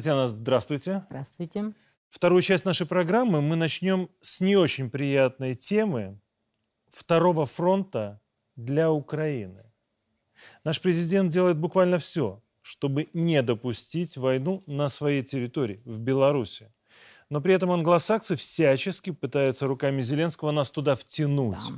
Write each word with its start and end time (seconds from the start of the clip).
Татьяна, 0.00 0.28
здравствуйте. 0.28 1.04
Здравствуйте. 1.10 1.74
Вторую 2.08 2.40
часть 2.40 2.64
нашей 2.64 2.86
программы 2.86 3.42
мы 3.42 3.54
начнем 3.54 4.08
с 4.22 4.40
не 4.40 4.56
очень 4.56 4.88
приятной 4.88 5.54
темы 5.54 6.18
второго 6.88 7.44
фронта 7.44 8.18
для 8.56 8.90
Украины. 8.90 9.62
Наш 10.64 10.80
президент 10.80 11.30
делает 11.30 11.58
буквально 11.58 11.98
все, 11.98 12.42
чтобы 12.62 13.10
не 13.12 13.42
допустить 13.42 14.16
войну 14.16 14.62
на 14.66 14.88
своей 14.88 15.20
территории, 15.20 15.82
в 15.84 16.00
Беларуси. 16.00 16.72
Но 17.28 17.42
при 17.42 17.52
этом 17.52 17.70
англосаксы 17.70 18.36
всячески 18.36 19.10
пытаются 19.10 19.66
руками 19.66 20.00
Зеленского 20.00 20.50
нас 20.50 20.70
туда 20.70 20.94
втянуть. 20.94 21.68
Да. 21.68 21.74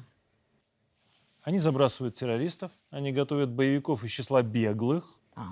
Они 1.42 1.58
забрасывают 1.58 2.14
террористов, 2.14 2.70
они 2.90 3.10
готовят 3.10 3.50
боевиков 3.50 4.04
из 4.04 4.12
числа 4.12 4.42
беглых, 4.42 5.18
Да. 5.34 5.42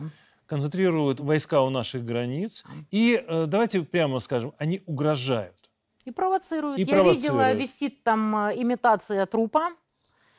Концентрируют 0.50 1.20
войска 1.20 1.62
у 1.62 1.70
наших 1.70 2.04
границ. 2.04 2.64
И 2.90 3.24
э, 3.24 3.46
давайте 3.46 3.82
прямо 3.82 4.18
скажем, 4.18 4.52
они 4.58 4.82
угрожают. 4.84 5.70
И 6.04 6.10
провоцируют. 6.10 6.76
И 6.78 6.82
Я 6.82 7.02
видела, 7.04 7.04
провоцируют. 7.04 7.58
висит 7.60 8.02
там 8.02 8.48
э, 8.48 8.60
имитация 8.60 9.26
трупа 9.26 9.68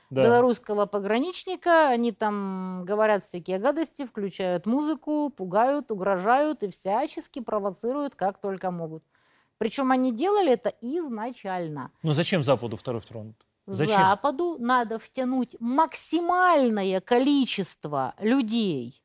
Да. 0.09 0.23
белорусского 0.25 0.85
пограничника. 0.85 1.87
Они 1.87 2.11
там 2.11 2.83
говорят 2.85 3.23
всякие 3.23 3.57
гадости, 3.57 4.05
включают 4.05 4.65
музыку, 4.65 5.29
пугают, 5.29 5.91
угрожают 5.91 6.61
и 6.63 6.67
всячески 6.69 7.39
провоцируют, 7.39 8.15
как 8.15 8.41
только 8.41 8.69
могут. 8.69 9.03
Причем 9.57 9.91
они 9.91 10.11
делали 10.11 10.51
это 10.51 10.73
изначально. 10.81 11.91
Но 12.03 12.11
зачем 12.11 12.43
Западу 12.43 12.75
второй 12.75 12.99
фронт? 12.99 13.37
Зачем? 13.65 13.95
Западу 13.95 14.57
надо 14.59 14.99
втянуть 14.99 15.55
максимальное 15.61 16.99
количество 16.99 18.13
людей 18.19 19.01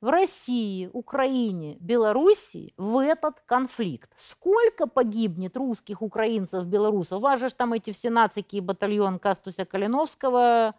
в 0.00 0.08
России, 0.08 0.88
Украине, 0.92 1.76
Белоруссии 1.80 2.72
в 2.76 2.98
этот 2.98 3.40
конфликт. 3.46 4.10
Сколько 4.16 4.86
погибнет 4.86 5.56
русских, 5.56 6.02
украинцев, 6.02 6.64
белорусов? 6.64 7.18
У 7.18 7.22
вас 7.22 7.40
же 7.40 7.50
там 7.50 7.72
эти 7.72 7.92
все 7.92 8.10
нацики 8.10 8.56
и 8.56 8.60
батальон 8.60 9.18
Кастуся 9.18 9.64
Калиновского 9.64 10.74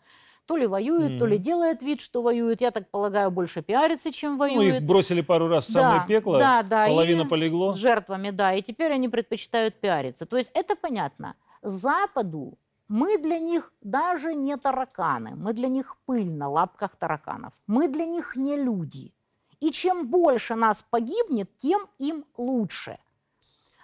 то 0.47 0.57
ли 0.57 0.67
воюет, 0.67 1.17
то 1.19 1.27
ли 1.27 1.37
делает 1.37 1.81
вид, 1.81 2.01
что 2.01 2.21
воюет. 2.21 2.59
Я 2.59 2.71
так 2.71 2.89
полагаю, 2.89 3.31
больше 3.31 3.61
пиарится, 3.61 4.11
чем 4.11 4.33
Ну, 4.33 4.37
воюет. 4.39 4.75
их 4.75 4.83
бросили 4.83 5.21
пару 5.21 5.47
раз 5.47 5.67
в 5.67 5.71
самое 5.71 6.01
Да, 6.01 6.07
пекло, 6.07 6.39
да, 6.39 6.63
да, 6.63 6.87
половина 6.87 7.21
и 7.21 7.25
полегло. 7.27 7.73
С 7.73 7.77
жертвами, 7.77 8.31
да. 8.31 8.53
И 8.55 8.61
теперь 8.61 8.91
они 8.91 9.07
предпочитают 9.07 9.79
пиариться. 9.79 10.25
То 10.25 10.37
есть 10.37 10.51
это 10.53 10.75
понятно. 10.75 11.35
Западу 11.61 12.57
мы 12.91 13.17
для 13.17 13.39
них 13.39 13.71
даже 13.81 14.35
не 14.35 14.57
тараканы. 14.57 15.31
Мы 15.35 15.53
для 15.53 15.69
них 15.69 15.95
пыль 16.05 16.29
на 16.29 16.49
лапках 16.49 16.97
тараканов. 16.97 17.53
Мы 17.65 17.87
для 17.87 18.05
них 18.05 18.35
не 18.35 18.57
люди. 18.57 19.13
И 19.61 19.71
чем 19.71 20.09
больше 20.09 20.55
нас 20.55 20.83
погибнет, 20.89 21.49
тем 21.55 21.87
им 21.99 22.25
лучше. 22.35 22.99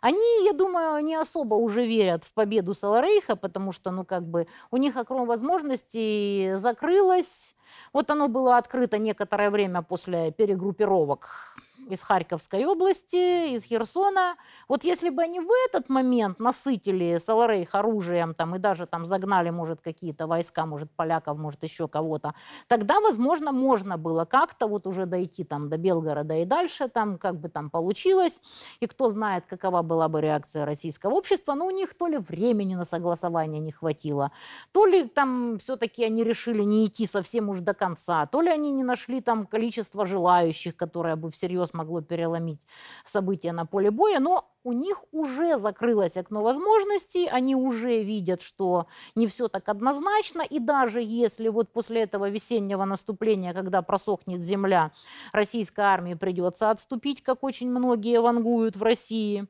Они, 0.02 0.46
я 0.46 0.52
думаю, 0.52 1.04
не 1.06 1.16
особо 1.16 1.56
уже 1.56 1.86
верят 1.86 2.26
в 2.26 2.34
победу 2.34 2.76
Саларейха, 2.76 3.38
потому 3.38 3.72
что, 3.72 3.92
ну, 3.92 4.04
как 4.04 4.24
бы, 4.24 4.46
у 4.72 4.78
них 4.78 4.98
окно 4.98 5.24
возможностей 5.24 6.56
закрылось. 6.56 7.56
Вот 7.94 8.12
оно 8.12 8.28
было 8.28 8.58
открыто 8.58 8.98
некоторое 8.98 9.50
время 9.50 9.84
после 9.84 10.32
перегруппировок 10.32 11.56
из 11.92 12.02
Харьковской 12.02 12.66
области, 12.66 13.56
из 13.56 13.64
Херсона. 13.64 14.36
Вот 14.68 14.84
если 14.84 15.10
бы 15.10 15.24
они 15.24 15.40
в 15.40 15.50
этот 15.68 15.90
момент 15.90 16.40
насытили 16.40 17.20
Саларейх 17.24 17.76
оружием 17.76 18.34
там, 18.34 18.56
и 18.56 18.60
даже 18.60 18.86
там 18.86 19.06
загнали, 19.06 19.50
может, 19.50 19.82
какие-то 19.82 20.28
войска, 20.28 20.66
может, 20.66 20.92
поляков, 20.92 21.38
может, 21.38 21.64
еще 21.64 21.88
кого-то, 21.88 22.34
тогда, 22.68 23.00
возможно, 23.00 23.52
можно 23.52 23.98
было 23.98 24.26
как-то 24.26 24.68
вот 24.68 24.88
уже 24.88 25.06
дойти 25.06 25.44
там 25.44 25.70
до 25.70 25.78
Белгорода 25.78 26.36
и 26.36 26.46
дальше, 26.46 26.88
там 26.88 27.18
как 27.18 27.40
бы 27.40 27.50
там 27.50 27.70
получилось. 27.70 28.42
И 28.80 28.88
кто 28.88 29.10
знает, 29.10 29.46
какова 29.48 29.82
была 29.82 30.08
бы 30.08 30.22
реакция 30.22 30.66
российского 30.66 31.14
общества. 31.14 31.54
Но 31.54 31.66
у 31.66 31.72
них 31.72 31.94
то 31.94 32.08
ли 32.08 32.18
времени 32.18 32.76
на 32.76 32.86
согласование 32.86 33.62
не 33.62 33.72
хватило, 33.72 34.32
то 34.72 34.86
ли 34.86 35.04
там 35.08 35.58
все-таки 35.60 36.04
они 36.04 36.24
решили 36.24 36.64
не 36.64 36.86
идти 36.86 37.06
совсем 37.06 37.50
уж 37.50 37.60
до 37.60 37.74
конца, 37.74 38.26
то 38.26 38.42
ли 38.42 38.50
они 38.50 38.72
не 38.72 38.84
нашли 38.84 39.22
там 39.22 39.46
количество 39.46 40.06
желающих, 40.06 40.76
которое 40.76 41.16
бы 41.16 41.30
всерьез 41.30 41.74
могло 41.78 42.02
переломить 42.02 42.66
события 43.06 43.52
на 43.54 43.66
поле 43.66 43.92
боя, 43.92 44.20
но 44.20 44.52
у 44.64 44.74
них 44.74 45.04
уже 45.12 45.58
закрылось 45.58 46.18
окно 46.18 46.44
возможностей, 46.44 47.28
они 47.28 47.56
уже 47.56 48.04
видят, 48.04 48.42
что 48.42 48.88
не 49.16 49.28
все 49.28 49.48
так 49.48 49.70
однозначно, 49.70 50.42
и 50.42 50.60
даже 50.60 51.02
если 51.02 51.48
вот 51.48 51.72
после 51.72 52.02
этого 52.02 52.30
весеннего 52.30 52.84
наступления, 52.84 53.54
когда 53.54 53.82
просохнет 53.82 54.42
земля, 54.42 54.92
российской 55.32 55.82
армии 55.82 56.16
придется 56.16 56.70
отступить, 56.70 57.24
как 57.24 57.44
очень 57.44 57.70
многие 57.70 58.20
вангуют 58.20 58.76
в 58.76 58.84
России, 58.84 59.48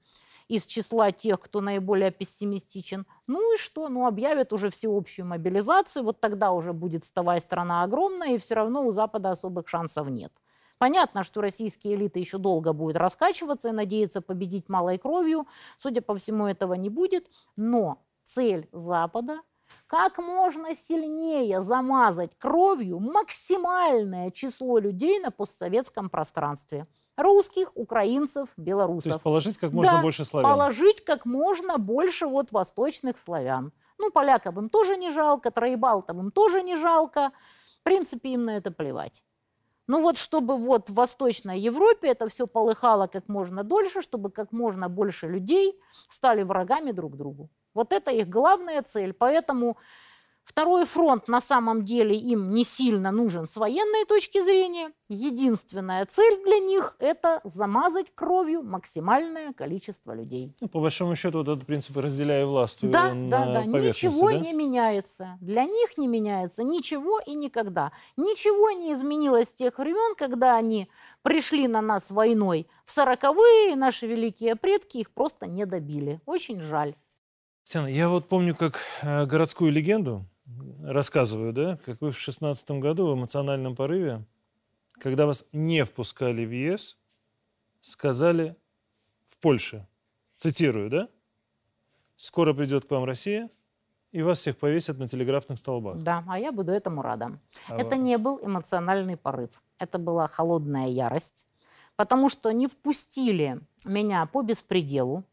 из 0.47 0.65
числа 0.65 1.11
тех, 1.11 1.41
кто 1.41 1.61
наиболее 1.61 2.11
пессимистичен. 2.11 3.05
Ну 3.27 3.55
и 3.55 3.57
что? 3.57 3.89
Ну 3.89 4.07
объявят 4.07 4.53
уже 4.53 4.69
всеобщую 4.69 5.25
мобилизацию, 5.25 6.03
вот 6.03 6.19
тогда 6.19 6.51
уже 6.51 6.73
будет 6.73 7.03
вставая 7.03 7.39
страна 7.39 7.83
огромная, 7.83 8.35
и 8.35 8.38
все 8.38 8.55
равно 8.55 8.85
у 8.85 8.91
Запада 8.91 9.31
особых 9.31 9.67
шансов 9.67 10.07
нет. 10.09 10.31
Понятно, 10.77 11.23
что 11.23 11.41
российские 11.41 11.95
элиты 11.95 12.19
еще 12.19 12.38
долго 12.38 12.73
будут 12.73 12.97
раскачиваться 12.97 13.69
и 13.69 13.71
надеяться 13.71 14.21
победить 14.21 14.69
малой 14.69 14.97
кровью. 14.97 15.47
Судя 15.77 16.01
по 16.01 16.15
всему, 16.15 16.45
этого 16.47 16.75
не 16.75 16.89
будет. 16.89 17.27
Но 17.55 18.03
цель 18.23 18.67
Запада 18.71 19.41
как 19.88 20.17
можно 20.17 20.75
сильнее 20.75 21.61
замазать 21.61 22.38
кровью 22.38 22.99
максимальное 22.99 24.31
число 24.31 24.77
людей 24.79 25.19
на 25.19 25.31
постсоветском 25.31 26.09
пространстве. 26.09 26.88
Русских, 27.15 27.71
украинцев, 27.73 28.49
То 28.55 28.61
белорусов. 28.61 29.05
есть 29.13 29.21
положить 29.21 29.57
как 29.57 29.71
можно 29.71 29.94
Да, 29.94 30.01
больше 30.01 30.23
славян. 30.23 30.51
Положить 30.51 31.03
как 31.03 31.25
можно 31.25 31.79
больше 31.79 32.27
вот 32.27 32.51
восточных 32.51 33.17
славян. 33.17 33.71
Ну, 33.97 34.11
поляков 34.11 34.55
им 34.57 34.69
тоже 34.69 34.97
не 34.97 35.09
жалко, 35.09 35.49
троебалтам 35.49 36.19
им 36.19 36.31
тоже 36.31 36.61
не 36.61 36.75
жалко. 36.77 37.31
В 37.79 37.83
принципе, 37.83 38.33
им 38.33 38.45
на 38.45 38.57
это 38.57 38.69
плевать. 38.69 39.23
Ну 39.87 40.01
вот, 40.01 40.17
чтобы 40.17 40.57
вот 40.57 40.89
в 40.89 40.93
Восточной 40.93 41.59
Европе 41.59 42.09
это 42.09 42.27
все 42.27 42.45
полыхало 42.45 43.07
как 43.07 43.29
можно 43.29 43.63
дольше, 43.63 44.01
чтобы 44.01 44.31
как 44.31 44.51
можно 44.51 44.89
больше 44.89 45.27
людей 45.27 45.79
стали 46.09 46.43
врагами 46.43 46.91
друг 46.91 47.15
другу. 47.15 47.49
Вот 47.73 47.93
это 47.93 48.11
их 48.11 48.27
главная 48.27 48.81
цель. 48.81 49.13
Поэтому 49.13 49.77
второй 50.47 50.85
фронт 50.85 51.27
на 51.27 51.41
самом 51.41 51.83
деле 51.83 52.15
им 52.15 52.51
не 52.51 52.63
сильно 52.63 53.11
нужен 53.11 53.47
с 53.47 53.57
военной 53.57 54.05
точки 54.05 54.41
зрения. 54.41 54.91
Единственная 55.09 56.05
цель 56.05 56.43
для 56.43 56.59
них– 56.59 56.95
это 56.99 57.41
замазать 57.43 58.07
кровью 58.15 58.63
максимальное 58.63 59.53
количество 59.53 60.13
людей. 60.15 60.55
Ну, 60.61 60.69
по 60.69 60.79
большому 60.79 61.15
счету, 61.15 61.39
вот 61.39 61.47
этот 61.49 61.65
принцип 61.65 61.97
разделяя 61.97 62.45
власть 62.45 62.79
Да, 62.89 63.13
на 63.13 63.29
да, 63.29 63.45
да. 63.53 63.65
Ничего 63.65 64.31
да? 64.31 64.37
не 64.37 64.53
меняется. 64.53 65.37
Для 65.41 65.65
них 65.65 65.97
не 65.97 66.07
меняется 66.07 66.63
ничего 66.63 67.19
и 67.19 67.35
никогда. 67.35 67.91
Ничего 68.15 68.71
не 68.71 68.93
изменилось 68.93 69.49
с 69.49 69.53
тех 69.53 69.77
времен, 69.77 70.15
когда 70.15 70.55
они 70.55 70.89
пришли 71.23 71.67
на 71.67 71.81
нас 71.81 72.09
войной 72.09 72.67
в 72.85 72.91
сороковые, 72.91 73.73
и 73.73 73.75
наши 73.75 74.07
великие 74.07 74.55
предки 74.55 74.99
их 74.99 75.11
просто 75.11 75.45
не 75.45 75.65
добили. 75.65 76.21
Очень 76.25 76.61
жаль. 76.61 76.95
Татьяна, 77.65 77.87
я 77.87 78.07
вот 78.07 78.29
помню, 78.29 78.55
как 78.55 78.79
э, 79.01 79.25
городскую 79.25 79.73
легенду 79.73 80.25
рассказываю, 80.83 81.53
да, 81.53 81.77
как 81.85 82.01
вы 82.01 82.11
в 82.11 82.19
шестнадцатом 82.19 82.79
году 82.79 83.07
в 83.07 83.13
эмоциональном 83.15 83.75
порыве, 83.75 84.23
когда 84.94 85.25
вас 85.25 85.45
не 85.51 85.83
впускали 85.85 86.45
в 86.45 86.51
ЕС, 86.51 86.97
сказали 87.81 88.55
в 89.27 89.38
Польше, 89.39 89.88
цитирую, 90.35 90.89
да, 90.89 91.09
скоро 92.15 92.53
придет 92.53 92.85
к 92.85 92.91
вам 92.91 93.03
Россия, 93.03 93.49
и 94.11 94.21
вас 94.21 94.39
всех 94.39 94.57
повесят 94.57 94.97
на 94.97 95.07
телеграфных 95.07 95.59
столбах. 95.59 95.97
Да, 95.97 96.23
а 96.27 96.39
я 96.39 96.51
буду 96.51 96.71
этому 96.71 97.01
рада. 97.01 97.38
А 97.67 97.75
Это 97.77 97.97
вы- 97.97 98.01
не 98.01 98.17
был 98.17 98.39
эмоциональный 98.41 99.17
порыв. 99.17 99.50
Это 99.79 100.00
была 100.00 100.27
холодная 100.27 100.88
ярость, 100.88 101.45
потому 101.97 102.29
что 102.29 102.51
не 102.51 102.67
впустили 102.67 103.59
меня 103.83 104.25
по 104.25 104.41
беспределу. 104.41 105.23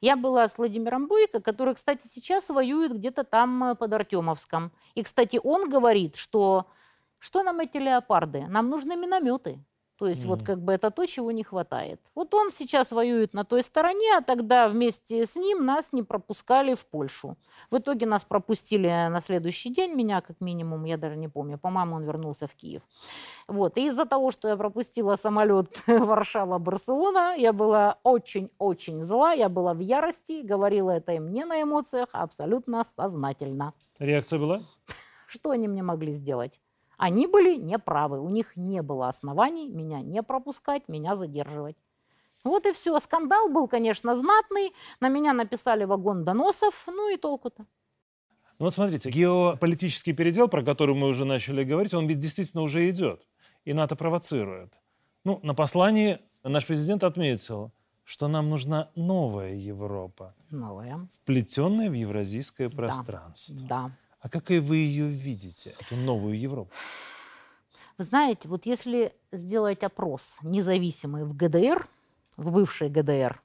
Я 0.00 0.16
была 0.16 0.48
с 0.48 0.58
Владимиром 0.58 1.08
Бойко, 1.08 1.40
который, 1.40 1.74
кстати, 1.74 2.06
сейчас 2.06 2.48
воюет 2.48 2.92
где-то 2.92 3.24
там 3.24 3.64
э, 3.64 3.74
под 3.74 3.92
Артемовском. 3.92 4.72
И, 4.94 5.02
кстати, 5.02 5.40
он 5.42 5.68
говорит, 5.68 6.16
что 6.16 6.66
что 7.20 7.42
нам 7.42 7.60
эти 7.60 7.76
леопарды? 7.76 8.46
Нам 8.48 8.70
нужны 8.70 8.96
минометы. 8.96 9.62
То 10.00 10.06
есть 10.06 10.24
вот 10.24 10.38
Мгм. 10.38 10.46
как 10.46 10.62
бы 10.62 10.72
это 10.72 10.90
то, 10.90 11.04
чего 11.04 11.30
не 11.30 11.44
хватает. 11.44 12.00
Вот 12.14 12.32
он 12.32 12.50
сейчас 12.50 12.90
воюет 12.90 13.34
на 13.34 13.44
той 13.44 13.62
стороне, 13.62 14.16
а 14.16 14.22
тогда 14.22 14.66
вместе 14.66 15.26
с 15.26 15.36
ним 15.36 15.66
нас 15.66 15.92
не 15.92 16.02
пропускали 16.02 16.72
в 16.72 16.86
Польшу. 16.86 17.36
В 17.70 17.76
итоге 17.76 18.06
нас 18.06 18.24
пропустили 18.24 18.88
на 18.88 19.20
следующий 19.20 19.68
день, 19.68 19.94
меня 19.94 20.22
как 20.22 20.40
минимум, 20.40 20.84
я 20.84 20.96
даже 20.96 21.16
не 21.16 21.28
помню, 21.28 21.58
по-моему, 21.58 21.96
он 21.96 22.04
вернулся 22.04 22.46
в 22.46 22.54
Киев. 22.54 22.80
Вот. 23.46 23.76
И 23.76 23.88
из-за 23.88 24.06
того, 24.06 24.30
что 24.30 24.48
я 24.48 24.56
пропустила 24.56 25.16
самолет 25.16 25.68
Варшава-Барселона, 25.86 27.34
я 27.36 27.52
была 27.52 27.98
очень-очень 28.02 29.02
зла, 29.02 29.32
я 29.32 29.50
была 29.50 29.74
в 29.74 29.80
ярости, 29.80 30.40
говорила 30.40 30.92
это 30.92 31.12
им 31.12 31.30
не 31.30 31.44
на 31.44 31.60
эмоциях, 31.60 32.08
а 32.12 32.22
абсолютно 32.22 32.86
сознательно. 32.96 33.72
Реакция 33.98 34.38
была? 34.38 34.62
Что 35.26 35.50
они 35.50 35.68
мне 35.68 35.82
могли 35.82 36.12
сделать? 36.12 36.58
Они 37.00 37.26
были 37.26 37.56
неправы, 37.56 38.20
у 38.20 38.28
них 38.28 38.56
не 38.56 38.82
было 38.82 39.08
оснований 39.08 39.70
меня 39.70 40.02
не 40.02 40.22
пропускать, 40.22 40.86
меня 40.86 41.16
задерживать. 41.16 41.76
Вот 42.44 42.66
и 42.66 42.72
все. 42.72 43.00
Скандал 43.00 43.48
был, 43.48 43.68
конечно, 43.68 44.14
знатный. 44.14 44.74
На 45.00 45.08
меня 45.08 45.32
написали 45.32 45.84
вагон 45.84 46.24
доносов. 46.24 46.84
Ну 46.86 47.08
и 47.08 47.16
толку-то. 47.16 47.64
Ну 48.58 48.66
вот 48.66 48.74
смотрите, 48.74 49.10
геополитический 49.10 50.12
передел, 50.12 50.48
про 50.48 50.62
который 50.62 50.94
мы 50.94 51.08
уже 51.08 51.24
начали 51.24 51.64
говорить, 51.64 51.94
он 51.94 52.06
ведь 52.06 52.18
действительно 52.18 52.62
уже 52.62 52.86
идет. 52.90 53.26
И 53.64 53.72
НАТО 53.72 53.96
провоцирует. 53.96 54.74
Ну, 55.24 55.40
на 55.42 55.54
послании 55.54 56.18
наш 56.44 56.66
президент 56.66 57.02
отметил, 57.02 57.72
что 58.04 58.28
нам 58.28 58.50
нужна 58.50 58.90
новая 58.94 59.54
Европа. 59.54 60.34
Новая. 60.50 61.08
Вплетенная 61.22 61.88
в 61.88 61.94
евразийское 61.94 62.68
пространство. 62.68 63.56
Да. 63.66 63.90
А 64.20 64.28
как 64.28 64.50
вы 64.50 64.76
ее 64.76 65.08
видите, 65.08 65.74
эту 65.80 65.96
новую 65.96 66.38
Европу? 66.38 66.70
Вы 67.96 68.04
знаете, 68.04 68.48
вот 68.48 68.66
если 68.66 69.14
сделать 69.32 69.82
опрос 69.82 70.34
независимый 70.42 71.24
в 71.24 71.34
ГДР, 71.34 71.88
в 72.36 72.52
бывшей 72.52 72.88
ГДР, 72.90 73.42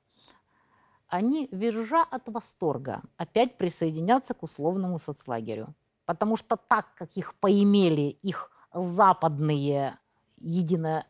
они, 1.07 1.47
визжа 1.51 2.03
от 2.03 2.27
восторга, 2.27 3.01
опять 3.17 3.57
присоединятся 3.57 4.33
к 4.33 4.43
условному 4.43 4.99
соцлагерю. 4.99 5.73
Потому 6.05 6.35
что 6.35 6.57
так, 6.57 6.93
как 6.95 7.15
их 7.17 7.35
поимели 7.35 8.17
их 8.21 8.51
западные 8.73 9.97
единоверцы, 10.37 11.05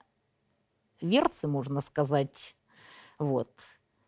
можно 1.48 1.82
сказать, 1.82 2.56
вот, 3.18 3.52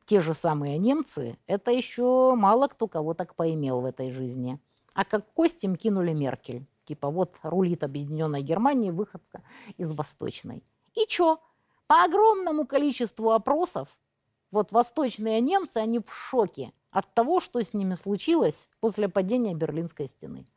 те 0.06 0.19
же 0.19 0.33
самые 0.33 0.77
немцы, 0.77 1.38
это 1.48 1.71
еще 1.71 2.36
мало 2.36 2.68
кто 2.68 2.88
кого 2.88 3.13
так 3.13 3.36
поимел 3.36 3.81
в 3.81 3.86
этой 3.86 4.12
жизни. 4.12 4.60
А 4.97 5.05
как 5.05 5.31
кость 5.33 5.63
им 5.63 5.75
кинули 5.75 6.11
Меркель. 6.11 6.65
Типа 6.85 7.11
вот 7.11 7.38
рулит 7.44 7.83
Объединенной 7.83 8.41
Германии, 8.41 8.89
выходка 8.89 9.44
из 9.77 9.94
Восточной. 9.94 10.63
И 10.95 11.05
чё? 11.07 11.39
По 11.85 12.03
огромному 12.03 12.65
количеству 12.65 13.29
опросов 13.29 13.89
вот 14.49 14.71
восточные 14.71 15.39
немцы, 15.39 15.77
они 15.77 15.99
в 15.99 16.11
шоке 16.11 16.73
от 16.89 17.13
того, 17.13 17.39
что 17.39 17.61
с 17.61 17.75
ними 17.75 17.94
случилось 17.94 18.67
после 18.79 19.07
падения 19.07 19.53
Берлинской 19.53 20.07
стены 20.07 20.47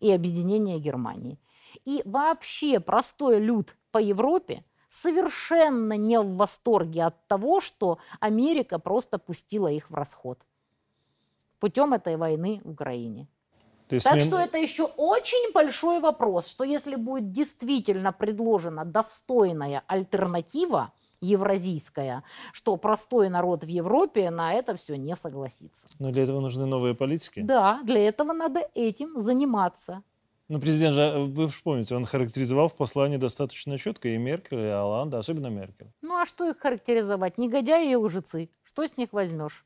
и 0.00 0.10
объединения 0.10 0.80
Германии. 0.80 1.38
И 1.84 2.02
вообще 2.04 2.80
простой 2.80 3.38
люд 3.38 3.76
по 3.92 3.98
Европе 3.98 4.64
совершенно 4.88 5.96
не 5.96 6.20
в 6.20 6.34
восторге 6.34 7.04
от 7.04 7.28
того, 7.28 7.60
что 7.60 7.98
Америка 8.18 8.80
просто 8.80 9.18
пустила 9.18 9.68
их 9.68 9.88
в 9.88 9.94
расход 9.94 10.44
путем 11.60 11.94
этой 11.94 12.16
войны 12.16 12.60
в 12.64 12.72
Украине. 12.72 13.28
То 13.88 13.94
есть 13.94 14.04
так 14.04 14.20
что 14.20 14.38
это 14.38 14.58
еще 14.58 14.84
очень 14.96 15.52
большой 15.52 16.00
вопрос, 16.00 16.48
что 16.48 16.64
если 16.64 16.96
будет 16.96 17.32
действительно 17.32 18.12
предложена 18.12 18.84
достойная 18.84 19.82
альтернатива, 19.86 20.92
евразийская, 21.20 22.22
что 22.52 22.76
простой 22.76 23.28
народ 23.28 23.64
в 23.64 23.68
Европе 23.68 24.30
на 24.30 24.52
это 24.52 24.76
все 24.76 24.96
не 24.96 25.16
согласится. 25.16 25.86
Но 25.98 26.10
для 26.10 26.22
этого 26.22 26.40
нужны 26.40 26.66
новые 26.66 26.94
политики? 26.94 27.40
Да, 27.40 27.80
для 27.84 28.06
этого 28.06 28.32
надо 28.32 28.68
этим 28.74 29.20
заниматься. 29.20 30.02
Ну, 30.48 30.60
президент 30.60 30.94
же, 30.94 31.24
вы 31.26 31.48
вспомните, 31.48 31.96
он 31.96 32.04
характеризовал 32.04 32.68
в 32.68 32.76
послании 32.76 33.16
достаточно 33.16 33.78
четко 33.78 34.08
и 34.08 34.18
Меркель, 34.18 34.60
и 34.60 34.68
Оланда, 34.68 35.18
особенно 35.18 35.46
Меркель. 35.46 35.90
Ну, 36.02 36.20
а 36.20 36.26
что 36.26 36.48
их 36.48 36.58
характеризовать? 36.58 37.38
Негодяи 37.38 37.90
и 37.90 37.96
лжецы. 37.96 38.50
Что 38.62 38.86
с 38.86 38.98
них 38.98 39.12
возьмешь? 39.12 39.64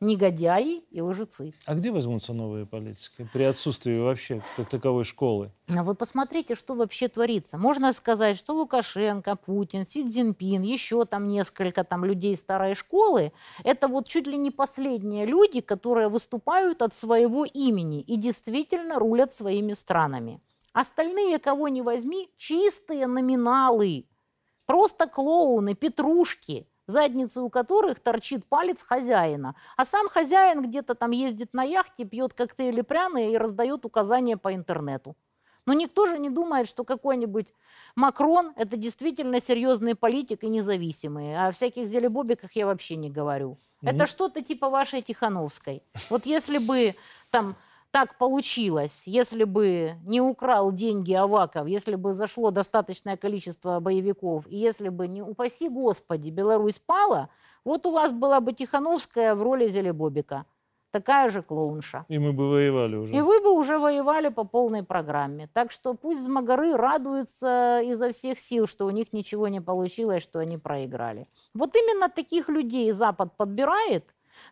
Негодяи 0.00 0.84
и 0.90 1.00
лжецы. 1.00 1.52
А 1.66 1.74
где 1.74 1.90
возьмутся 1.90 2.32
новые 2.32 2.66
политики 2.66 3.28
при 3.32 3.42
отсутствии 3.42 3.98
вообще 3.98 4.42
как 4.56 4.68
таковой 4.68 5.04
школы? 5.04 5.50
А 5.68 5.82
вы 5.82 5.94
посмотрите, 5.94 6.54
что 6.54 6.74
вообще 6.74 7.08
творится. 7.08 7.58
Можно 7.58 7.92
сказать, 7.92 8.36
что 8.36 8.54
Лукашенко, 8.54 9.36
Путин, 9.36 9.86
Си 9.86 10.08
Цзиньпин, 10.08 10.62
еще 10.62 11.04
там 11.04 11.28
несколько 11.28 11.84
там 11.84 12.04
людей 12.04 12.36
старой 12.36 12.74
школы, 12.74 13.32
это 13.64 13.88
вот 13.88 14.08
чуть 14.08 14.26
ли 14.26 14.36
не 14.36 14.50
последние 14.50 15.26
люди, 15.26 15.60
которые 15.60 16.08
выступают 16.08 16.82
от 16.82 16.94
своего 16.94 17.44
имени 17.44 18.00
и 18.00 18.16
действительно 18.16 18.98
рулят 18.98 19.34
своими 19.34 19.72
странами. 19.72 20.40
Остальные, 20.72 21.38
кого 21.38 21.68
не 21.68 21.82
возьми, 21.82 22.30
чистые 22.36 23.06
номиналы, 23.08 24.06
просто 24.66 25.06
клоуны, 25.06 25.74
петрушки– 25.74 26.68
задницу 26.88 27.44
у 27.44 27.50
которых 27.50 28.00
торчит 28.00 28.44
палец 28.46 28.82
хозяина. 28.82 29.54
А 29.76 29.84
сам 29.84 30.08
хозяин 30.08 30.62
где-то 30.62 30.94
там 30.94 31.12
ездит 31.12 31.54
на 31.54 31.62
яхте, 31.62 32.04
пьет 32.04 32.34
коктейли 32.34 32.80
пряные 32.80 33.32
и 33.32 33.38
раздает 33.38 33.84
указания 33.84 34.36
по 34.36 34.52
интернету. 34.54 35.14
Но 35.66 35.74
никто 35.74 36.06
же 36.06 36.18
не 36.18 36.30
думает, 36.30 36.66
что 36.66 36.82
какой-нибудь 36.82 37.46
Макрон– 37.94 38.52
это 38.56 38.76
действительно 38.76 39.40
серьезный 39.40 39.94
политик 39.94 40.42
и 40.42 40.48
независимый. 40.48 41.36
О 41.36 41.50
всяких 41.52 41.88
зелебобиках 41.88 42.52
я 42.52 42.64
вообще 42.64 42.96
не 42.96 43.10
говорю. 43.10 43.58
Mm-hmm. 43.82 43.90
Это 43.90 44.06
что-то 44.06 44.42
типа 44.42 44.70
вашей 44.70 45.02
Тихановской. 45.02 45.82
Вот 46.08 46.24
если 46.24 46.58
бы 46.58 46.94
там 47.30 47.54
так 47.98 48.16
получилось, 48.16 49.02
если 49.06 49.42
бы 49.42 49.94
не 50.04 50.20
украл 50.20 50.70
деньги 50.70 51.12
Аваков, 51.14 51.66
если 51.66 51.96
бы 51.96 52.14
зашло 52.14 52.52
достаточное 52.52 53.16
количество 53.16 53.80
боевиков, 53.80 54.46
и 54.46 54.56
если 54.56 54.88
бы, 54.88 55.08
не 55.08 55.20
упаси 55.20 55.68
Господи, 55.68 56.30
Беларусь 56.30 56.78
пала, 56.78 57.28
вот 57.64 57.86
у 57.86 57.90
вас 57.90 58.12
была 58.12 58.38
бы 58.40 58.52
Тихановская 58.52 59.34
в 59.34 59.42
роли 59.42 59.66
Зелебобика. 59.66 60.46
Такая 60.92 61.28
же 61.28 61.42
клоунша. 61.42 62.04
И 62.06 62.18
мы 62.18 62.32
бы 62.32 62.48
воевали 62.48 62.94
уже. 62.94 63.12
И 63.12 63.20
вы 63.20 63.40
бы 63.40 63.50
уже 63.50 63.80
воевали 63.80 64.28
по 64.28 64.44
полной 64.44 64.84
программе. 64.84 65.48
Так 65.52 65.72
что 65.72 65.94
пусть 65.94 66.22
змогары 66.22 66.76
радуются 66.76 67.80
изо 67.82 68.12
всех 68.12 68.38
сил, 68.38 68.68
что 68.68 68.86
у 68.86 68.90
них 68.90 69.12
ничего 69.12 69.48
не 69.48 69.60
получилось, 69.60 70.22
что 70.22 70.38
они 70.38 70.56
проиграли. 70.56 71.26
Вот 71.52 71.74
именно 71.74 72.08
таких 72.08 72.48
людей 72.48 72.92
Запад 72.92 73.36
подбирает 73.36 74.04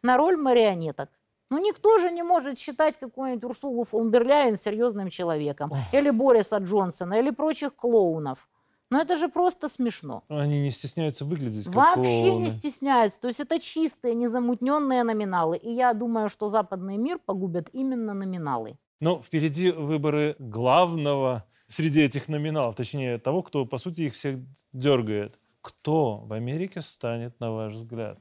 на 0.03 0.17
роль 0.17 0.37
марионеток. 0.37 1.11
Ну, 1.51 1.59
никто 1.59 1.99
же 1.99 2.11
не 2.11 2.23
может 2.23 2.59
считать 2.59 2.99
какую-нибудь 2.99 3.45
Урсулу 3.45 3.85
фон 3.85 4.11
дер 4.11 4.27
Ляйен 4.27 4.59
серьезным 4.59 5.11
человеком. 5.11 5.71
Ох. 5.73 5.79
Или 5.93 6.11
Бориса 6.11 6.59
Джонсона, 6.59 7.15
или 7.15 7.31
прочих 7.31 7.75
клоунов. 7.77 8.49
Но 8.91 9.01
это 9.01 9.17
же 9.17 9.29
просто 9.29 9.69
смешно. 9.69 10.23
Они 10.29 10.61
не 10.61 10.71
стесняются 10.71 11.25
выглядеть 11.25 11.65
как 11.67 11.75
Вообще 11.75 12.23
клоуны. 12.29 12.45
не 12.45 12.51
стесняются. 12.51 13.21
То 13.21 13.29
есть 13.29 13.41
это 13.41 13.59
чистые, 13.59 14.15
незамутненные 14.15 15.03
номиналы. 15.03 15.57
И 15.57 15.71
я 15.73 15.93
думаю, 15.93 16.29
что 16.29 16.49
западный 16.49 16.97
мир 16.97 17.19
погубят 17.19 17.69
именно 17.73 18.15
номиналы. 18.15 18.79
Но 19.01 19.21
впереди 19.21 19.71
выборы 19.71 20.37
главного 20.39 21.45
среди 21.67 22.03
этих 22.03 22.29
номиналов, 22.29 22.77
точнее 22.77 23.19
того, 23.19 23.43
кто, 23.43 23.67
по 23.67 23.79
сути, 23.79 24.03
их 24.03 24.15
всех 24.15 24.39
дергает. 24.73 25.39
Кто 25.63 26.19
в 26.19 26.33
Америке 26.33 26.81
станет, 26.81 27.39
на 27.41 27.51
ваш 27.51 27.75
взгляд? 27.75 28.19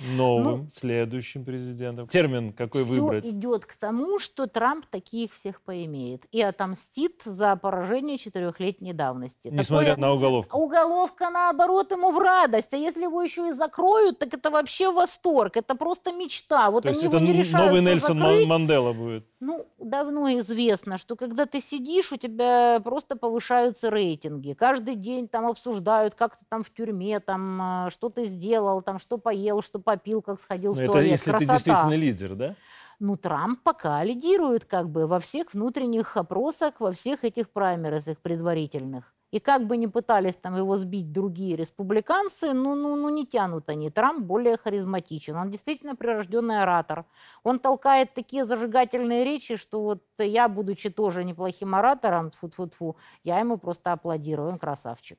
Новым, 0.00 0.62
ну, 0.62 0.70
следующим 0.70 1.44
президентом? 1.44 2.08
Термин 2.08 2.52
какой 2.52 2.84
все 2.84 3.00
выбрать? 3.00 3.26
идет 3.26 3.66
к 3.66 3.76
тому, 3.76 4.18
что 4.18 4.46
Трамп 4.46 4.86
таких 4.86 5.32
всех 5.32 5.60
поимеет 5.62 6.24
и 6.32 6.42
отомстит 6.42 7.22
за 7.24 7.56
поражение 7.56 8.18
четырехлетней 8.18 8.92
давности. 8.92 9.48
Несмотря 9.48 9.90
Такое... 9.90 10.02
на 10.02 10.12
уголовку. 10.12 10.58
Уголовка, 10.58 11.30
наоборот, 11.30 11.90
ему 11.92 12.10
в 12.10 12.18
радость. 12.18 12.72
А 12.72 12.76
если 12.76 13.02
его 13.02 13.22
еще 13.22 13.48
и 13.48 13.52
закроют, 13.52 14.18
так 14.18 14.34
это 14.34 14.50
вообще 14.50 14.90
восторг. 14.90 15.56
Это 15.56 15.74
просто 15.74 16.12
мечта. 16.12 16.70
Вот 16.70 16.84
То 16.84 16.90
они 16.90 17.02
его 17.02 17.16
это 17.16 17.24
не 17.24 17.32
решают 17.32 17.68
новый 17.68 17.82
Нельсон 17.82 18.18
закрыть. 18.18 18.48
Мандела 18.48 18.92
будет? 18.92 19.26
Ну, 19.40 19.66
давно 19.78 20.28
известно, 20.38 20.98
что 20.98 21.16
когда 21.16 21.46
ты 21.46 21.60
сидишь, 21.60 22.12
у 22.12 22.16
тебя 22.16 22.80
просто 22.84 23.16
повышаются 23.16 23.90
рейтинги. 23.90 24.52
Каждый 24.52 24.94
день 24.94 25.28
там 25.28 25.46
обсуждают, 25.46 26.14
как 26.14 26.36
ты 26.36 26.44
там 26.48 26.62
в 26.62 26.72
тюрьме, 26.72 27.18
там, 27.20 27.60
а, 27.60 27.90
что 27.90 28.08
ты 28.08 28.24
сделал, 28.24 28.82
там, 28.82 28.98
что 28.98 29.18
поел, 29.18 29.60
что 29.62 29.80
попил, 29.82 30.22
как 30.22 30.40
сходил 30.40 30.72
Но 30.72 30.76
в 30.76 30.80
это 30.80 30.92
туалет. 30.92 31.10
если 31.10 31.30
Красота. 31.30 31.46
ты 31.46 31.52
действительно 31.52 31.94
лидер, 31.94 32.34
да? 32.34 32.54
Ну, 33.00 33.16
Трамп 33.16 33.60
пока 33.62 34.04
лидирует 34.04 34.64
как 34.64 34.88
бы 34.88 35.06
во 35.06 35.18
всех 35.18 35.54
внутренних 35.54 36.16
опросах, 36.16 36.74
во 36.78 36.92
всех 36.92 37.24
этих 37.24 37.50
праймерах 37.50 38.04
предварительных. 38.22 39.12
И 39.32 39.40
как 39.40 39.66
бы 39.66 39.78
ни 39.78 39.86
пытались 39.86 40.36
там 40.36 40.56
его 40.56 40.76
сбить 40.76 41.10
другие 41.10 41.56
республиканцы, 41.56 42.52
ну, 42.52 42.74
ну, 42.74 42.96
ну 42.96 43.08
не 43.08 43.26
тянут 43.26 43.70
они. 43.70 43.90
Трамп 43.90 44.26
более 44.26 44.58
харизматичен. 44.58 45.36
Он 45.36 45.50
действительно 45.50 45.96
прирожденный 45.96 46.62
оратор. 46.62 47.06
Он 47.42 47.58
толкает 47.58 48.12
такие 48.12 48.44
зажигательные 48.44 49.24
речи, 49.24 49.56
что 49.56 49.82
вот 49.82 50.02
я, 50.18 50.48
будучи 50.48 50.90
тоже 50.90 51.24
неплохим 51.24 51.74
оратором, 51.74 52.30
тфу 52.30 52.48
-тфу 52.48 52.68
-тфу, 52.68 52.96
я 53.24 53.40
ему 53.40 53.56
просто 53.56 53.92
аплодирую. 53.92 54.50
Он 54.50 54.58
красавчик. 54.58 55.18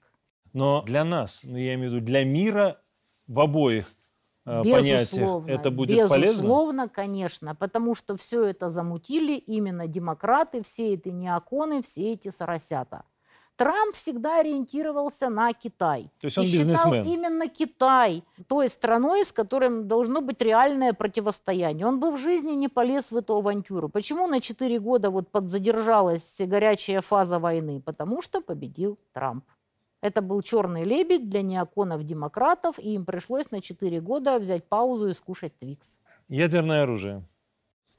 Но 0.53 0.84
для 0.84 1.03
нас, 1.03 1.41
ну, 1.43 1.58
я 1.58 1.74
имею 1.74 1.89
в 1.89 1.93
виду 1.96 2.05
для 2.05 2.24
мира 2.24 2.79
в 3.27 3.39
обоих 3.39 3.88
э, 4.45 4.63
понятиях 4.63 5.47
это 5.47 5.71
будет 5.71 5.97
безусловно, 5.97 6.09
полезно? 6.09 6.41
Безусловно, 6.41 6.89
конечно, 6.89 7.55
потому 7.55 7.95
что 7.95 8.17
все 8.17 8.43
это 8.45 8.69
замутили 8.69 9.33
именно 9.33 9.88
демократы, 9.88 10.63
все 10.63 10.93
эти 10.93 11.09
неоконы, 11.09 11.81
все 11.81 12.13
эти 12.13 12.29
соросята. 12.29 13.03
Трамп 13.55 13.95
всегда 13.95 14.39
ориентировался 14.39 15.29
на 15.29 15.53
Китай. 15.53 16.09
То 16.19 16.25
есть 16.25 16.38
он 16.38 16.45
и 16.45 16.51
бизнесмен. 16.51 17.05
именно 17.05 17.47
Китай 17.47 18.23
той 18.47 18.67
страной, 18.67 19.25
с 19.25 19.31
которым 19.31 19.88
должно 19.88 20.21
быть 20.21 20.41
реальное 20.41 20.93
противостояние. 20.93 21.85
Он 21.85 22.00
бы 22.00 22.12
в 22.12 22.17
жизни 22.17 22.51
не 22.53 22.67
полез 22.67 23.12
в 23.12 23.15
эту 23.15 23.35
авантюру. 23.35 23.89
Почему 23.89 24.27
на 24.27 24.41
4 24.41 24.79
года 24.79 25.12
вот 25.12 25.29
подзадержалась 25.29 26.35
горячая 26.39 27.01
фаза 27.01 27.38
войны? 27.38 27.79
Потому 27.79 28.23
что 28.23 28.41
победил 28.41 28.97
Трамп. 29.13 29.45
Это 30.03 30.22
был 30.22 30.41
черный 30.41 30.83
лебедь 30.83 31.29
для 31.29 31.41
неоконов-демократов, 31.41 32.77
и 32.77 32.95
им 32.95 33.05
пришлось 33.05 33.51
на 33.51 33.62
4 33.62 34.01
года 34.01 34.38
взять 34.38 34.67
паузу 34.67 35.07
и 35.07 35.13
скушать 35.13 35.57
Твикс. 35.60 35.98
Ядерное 36.27 36.83
оружие. 36.83 37.24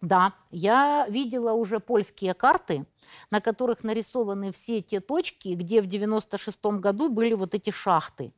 Да, 0.03 0.35
я 0.51 1.07
видела 1.09 1.53
уже 1.53 1.81
польские 1.81 2.35
карты, 2.35 2.85
на 3.31 3.41
которых 3.41 3.83
нарисованы 3.83 4.53
все 4.53 4.83
те 4.83 5.01
точки, 5.01 5.55
где 5.55 5.81
в 5.81 5.87
96 5.87 6.63
году 6.79 7.09
были 7.09 7.33
вот 7.33 7.55
эти 7.55 7.71
шахты. 7.71 8.35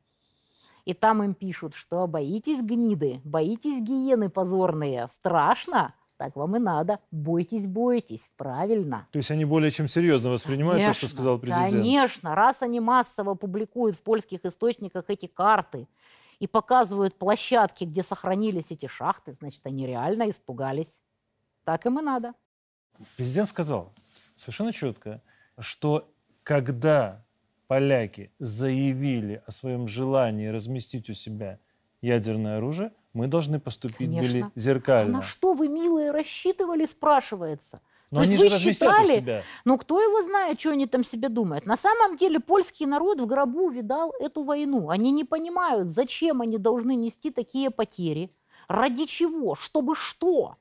И 0.85 0.93
там 0.93 1.21
им 1.21 1.33
пишут, 1.33 1.75
что 1.75 2.07
боитесь 2.07 2.61
гниды, 2.61 3.19
боитесь 3.25 3.81
гиены 3.81 4.29
позорные, 4.29 5.09
страшно, 5.11 5.93
так 6.17 6.35
вам 6.35 6.55
и 6.55 6.59
надо. 6.59 6.99
Бойтесь, 7.11 7.67
бойтесь. 7.67 8.31
Правильно. 8.35 9.07
То 9.11 9.17
есть 9.17 9.31
они 9.31 9.45
более 9.45 9.71
чем 9.71 9.87
серьезно 9.87 10.31
воспринимают 10.31 10.81
конечно, 10.81 11.01
то, 11.01 11.07
что 11.07 11.15
сказал 11.15 11.39
президент? 11.39 11.71
Конечно. 11.71 12.35
Раз 12.35 12.61
они 12.61 12.79
массово 12.79 13.35
публикуют 13.35 13.95
в 13.95 14.01
польских 14.01 14.43
источниках 14.43 15.05
эти 15.09 15.27
карты 15.27 15.87
и 16.39 16.47
показывают 16.47 17.15
площадки, 17.17 17.83
где 17.83 18.03
сохранились 18.03 18.71
эти 18.71 18.87
шахты, 18.87 19.33
значит, 19.33 19.65
они 19.65 19.87
реально 19.87 20.29
испугались. 20.29 21.01
Так 21.63 21.85
им 21.85 21.99
и 21.99 22.01
надо. 22.01 22.33
Президент 23.15 23.47
сказал 23.49 23.93
совершенно 24.35 24.73
четко, 24.73 25.21
что 25.59 26.11
когда 26.43 27.25
поляки 27.67 28.31
заявили 28.39 29.43
о 29.45 29.51
своем 29.51 29.87
желании 29.87 30.47
разместить 30.47 31.09
у 31.09 31.13
себя 31.13 31.59
ядерное 32.01 32.57
оружие, 32.57 32.93
мы 33.17 33.27
должны 33.27 33.59
поступить 33.59 33.97
Конечно. 34.09 34.27
были 34.27 34.51
зеркально. 34.55 35.17
А 35.17 35.21
на 35.21 35.21
что 35.23 35.53
вы, 35.53 35.67
милые, 35.67 36.11
рассчитывали, 36.11 36.85
спрашивается? 36.85 37.79
Но 38.11 38.17
То 38.17 38.23
они 38.23 38.35
есть 38.37 38.57
же 38.59 38.67
вы 38.67 38.73
считали, 38.73 39.17
себя. 39.17 39.43
ну 39.65 39.77
кто 39.77 40.01
его 40.01 40.21
знает, 40.21 40.59
что 40.59 40.69
они 40.69 40.85
там 40.85 41.03
себе 41.03 41.27
думают. 41.27 41.65
На 41.65 41.75
самом 41.75 42.15
деле 42.15 42.39
польский 42.39 42.85
народ 42.85 43.19
в 43.19 43.25
гробу 43.25 43.69
видал 43.69 44.13
эту 44.19 44.43
войну. 44.43 44.89
Они 44.89 45.11
не 45.11 45.25
понимают, 45.25 45.89
зачем 45.89 46.41
они 46.41 46.57
должны 46.57 46.95
нести 46.95 47.31
такие 47.31 47.69
потери, 47.69 48.31
ради 48.69 49.05
чего, 49.05 49.55
чтобы 49.55 49.95
что. 49.95 50.55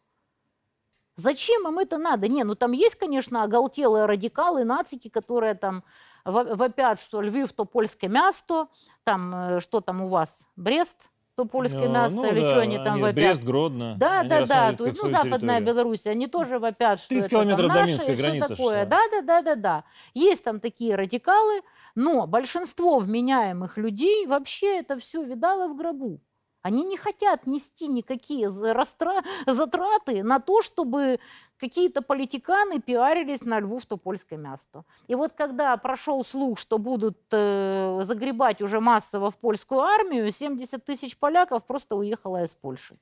Зачем 1.15 1.69
им 1.69 1.79
это 1.79 1.99
надо? 1.99 2.27
Не, 2.27 2.43
ну 2.43 2.55
там 2.55 2.73
есть, 2.73 2.97
конечно, 2.97 3.43
оголтелые 3.43 4.07
радикалы, 4.07 4.65
нацики, 4.65 5.09
которые 5.09 5.55
там 5.55 5.85
во- 6.25 6.57
вопят, 6.57 7.01
что 7.01 7.21
Львив 7.21 7.53
то 7.53 7.65
польское 7.65 8.11
место, 8.11 8.67
там 9.05 9.35
э, 9.35 9.61
что 9.61 9.81
там 9.81 10.03
у 10.03 10.09
вас, 10.09 10.41
Брест, 10.57 10.97
то 11.37 11.45
польское 11.45 11.87
Ну, 11.87 11.93
место, 11.93 12.16
ну 12.16 12.25
или 12.31 12.40
да, 12.40 12.49
что 12.49 12.61
они 12.61 12.78
там 12.78 12.99
вопят. 13.00 13.14
Брест, 13.14 13.45
Гродно. 13.45 13.95
Да, 13.99 14.21
они 14.21 14.28
да, 14.31 14.47
да, 14.47 14.73
то 14.73 14.87
есть, 14.87 15.02
ну, 15.02 15.11
Западная 15.11 15.31
территорию. 15.61 15.64
Беларусь, 15.66 16.07
они 16.07 16.26
тоже 16.26 16.59
вопят, 16.59 16.99
что 16.99 17.11
30 17.11 17.26
это 17.26 17.31
там 17.31 17.43
километров 17.43 17.69
до 17.69 17.75
наше 17.81 17.93
Минска, 17.93 18.12
и 18.12 18.14
всё 18.14 18.25
граница 18.25 18.47
ж 18.47 18.57
такое. 18.57 18.87
Да, 18.87 19.00
да, 19.11 19.21
да, 19.21 19.43
да, 19.43 19.55
да. 19.55 19.85
Есть 20.14 20.45
там 20.45 20.61
такие 20.61 20.97
радикалы, 20.97 21.61
но 21.95 22.26
большинство 22.26 22.99
вменяемых 22.99 23.76
людей 23.76 24.26
вообще 24.26 24.78
это 24.78 24.99
все 24.99 25.23
видало 25.23 25.69
в 25.69 25.76
гробу. 25.76 26.21
Они 26.62 26.83
не 26.85 26.97
хотят 26.97 27.47
нести 27.47 27.87
никакие 27.87 28.49
растра- 28.49 29.23
затраты 29.47 30.25
на 30.25 30.40
то, 30.40 30.62
чтобы 30.62 31.21
какие-то 31.59 32.03
политиканы 32.03 32.81
пиарились 32.81 33.43
на 33.45 33.61
Львов 33.61 33.87
то 33.87 33.97
польское 33.97 34.39
место. 34.39 34.85
И 35.09 35.15
вот 35.15 35.33
когда 35.33 35.77
прошел 35.77 36.25
слух, 36.25 36.59
что 36.59 36.79
будут 36.79 37.19
э, 37.33 38.01
загребать 38.05 38.63
уже 38.63 38.81
массово 38.81 39.31
в 39.31 39.39
польскую 39.39 39.81
армию, 39.81 40.31
70 40.33 40.85
тысяч 40.85 41.17
поляков 41.17 41.65
просто 41.67 41.97
уехало 41.97 42.45
из 42.45 42.55
Польши. 42.55 42.99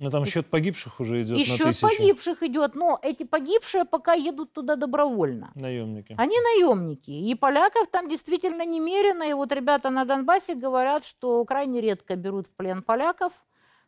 Ну 0.00 0.10
там 0.10 0.24
счет 0.24 0.48
погибших 0.48 0.98
уже 0.98 1.22
идет 1.22 1.38
И 1.38 1.40
на 1.40 1.44
счет 1.56 1.68
тысячи. 1.68 1.82
погибших 1.86 2.42
идет, 2.42 2.74
но 2.74 2.98
эти 3.00 3.22
погибшие 3.22 3.84
пока 3.84 4.14
едут 4.14 4.52
туда 4.52 4.74
добровольно. 4.74 5.52
Наемники. 5.54 6.16
Они 6.18 6.36
наемники. 6.40 7.12
И 7.12 7.34
поляков 7.36 7.86
там 7.90 8.08
действительно 8.08 8.66
немерено. 8.66 9.22
И 9.22 9.32
вот 9.34 9.52
ребята 9.52 9.90
на 9.90 10.04
Донбассе 10.04 10.56
говорят, 10.56 11.04
что 11.04 11.44
крайне 11.44 11.80
редко 11.80 12.16
берут 12.16 12.48
в 12.48 12.50
плен 12.50 12.82
поляков. 12.82 13.32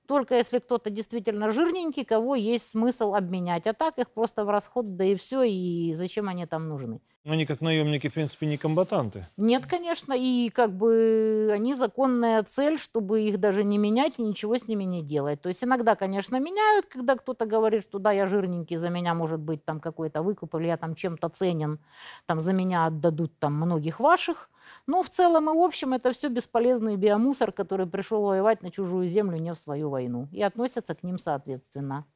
Только 0.07 0.37
если 0.37 0.59
кто-то 0.59 0.91
действительно 0.91 1.51
жирненький, 1.51 2.05
кого 2.05 2.35
есть 2.35 2.71
смысл 2.71 3.15
обменять. 3.15 3.67
А 3.67 3.73
так 3.73 3.99
их 3.99 4.11
просто 4.11 4.45
в 4.45 4.51
расход, 4.51 4.97
да 4.97 5.05
и 5.05 5.15
все. 5.15 5.43
И 5.43 5.95
зачем 5.95 6.29
они 6.29 6.47
там 6.47 6.69
нужны? 6.69 7.01
Они 7.25 7.45
как 7.45 7.61
наемники, 7.61 8.09
в 8.09 8.15
принципе, 8.15 8.47
не 8.47 8.57
комбатанты. 8.57 9.27
Нет, 9.37 9.67
конечно, 9.67 10.15
и 10.17 10.49
как 10.49 10.71
бы 10.71 11.51
они 11.53 11.75
законная 11.75 12.45
цель, 12.45 12.79
чтобы 12.79 13.23
их 13.23 13.41
даже 13.41 13.65
не 13.65 13.79
менять 13.79 14.21
и 14.21 14.23
ничего 14.23 14.57
с 14.57 14.69
ними 14.69 14.85
не 14.85 15.03
делать. 15.03 15.43
То 15.43 15.49
есть 15.49 15.65
иногда, 15.65 15.97
конечно, 15.97 16.39
меняют, 16.39 16.87
когда 16.87 17.17
кто-то 17.17 17.45
говорит, 17.45 17.83
что 17.83 17.99
да, 17.99 18.13
я 18.13 18.27
жирненький, 18.27 18.77
за 18.77 18.91
меня 18.91 19.13
может 19.15 19.41
быть 19.41 19.65
там 19.65 19.81
какой-то 19.81 20.23
выкуп, 20.23 20.55
или 20.55 20.69
я 20.69 20.77
там 20.77 20.95
чем-то 20.95 21.29
ценен, 21.31 21.81
там 22.27 22.39
за 22.39 22.53
меня 22.53 22.87
отдадут 22.87 23.37
там 23.41 23.55
многих 23.55 23.99
ваших. 23.99 24.49
Но 24.87 25.03
в 25.03 25.11
целом 25.11 25.51
и 25.51 25.55
в 25.55 25.63
общем 25.63 25.95
это 25.95 26.13
все 26.13 26.29
бесполезный 26.29 26.97
биомусор, 26.97 27.53
который 27.53 27.87
пришел 27.87 28.23
воевать 28.23 28.63
на 28.63 28.71
чужую 28.71 29.07
землю, 29.07 29.39
не 29.39 29.53
в 29.53 29.59
свою 29.59 29.91
войну. 29.91 30.29
И 30.33 30.43
относятся 30.43 30.95
к 30.95 31.03
ним 31.03 31.19
соответственно. 31.19 32.07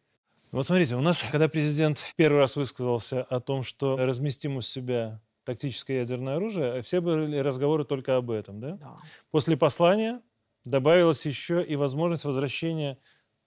Вот 0.53 0.67
смотрите, 0.67 0.97
у 0.97 1.01
нас, 1.01 1.25
когда 1.31 1.49
президент 1.49 1.99
первый 2.17 2.39
раз 2.39 2.57
высказался 2.57 3.23
о 3.23 3.41
том, 3.41 3.63
что 3.63 3.97
разместим 3.97 4.57
у 4.57 4.61
себя 4.61 5.21
тактическое 5.45 5.99
ядерное 5.99 6.37
оружие, 6.37 6.83
все 6.83 7.01
были 7.01 7.39
разговоры 7.39 7.85
только 7.85 8.17
об 8.17 8.31
этом, 8.31 8.61
да? 8.61 8.73
Да. 8.73 8.97
После 9.31 9.57
послания 9.57 10.21
добавилась 10.65 11.25
еще 11.25 11.63
и 11.63 11.77
возможность 11.77 12.25
возвращения, 12.25 12.99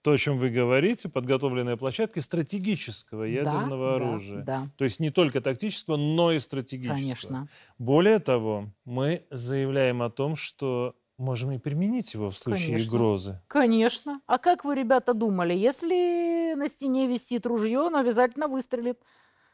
то, 0.04 0.12
о 0.12 0.18
чем 0.18 0.36
вы 0.36 0.50
говорите, 0.50 1.08
подготовленной 1.08 1.78
площадки 1.78 2.18
стратегического 2.20 3.24
ядерного 3.24 3.90
Да, 3.90 3.96
оружия. 3.96 4.42
Да, 4.44 4.60
да, 4.60 4.66
То 4.76 4.84
есть 4.84 5.00
не 5.00 5.10
только 5.10 5.40
тактического, 5.40 5.96
но 5.96 6.30
и 6.32 6.38
стратегического. 6.38 6.98
конечно. 6.98 7.48
Более 7.78 8.18
того, 8.18 8.66
мы 8.84 9.26
заявляем 9.30 10.02
о 10.02 10.10
том, 10.10 10.36
что 10.36 10.94
можем 11.16 11.52
и 11.52 11.58
применить 11.58 12.12
его 12.12 12.28
в 12.30 12.36
случае 12.36 12.66
Конечно. 12.66 12.94
угрозы. 12.94 13.40
Конечно. 13.46 14.20
А 14.26 14.38
как 14.38 14.64
вы, 14.64 14.74
ребята, 14.74 15.14
думали, 15.14 15.54
если 15.54 16.54
на 16.54 16.68
стене 16.68 17.06
висит 17.06 17.46
ружье, 17.46 17.80
он 17.80 17.96
обязательно 17.96 18.48
выстрелит? 18.48 19.00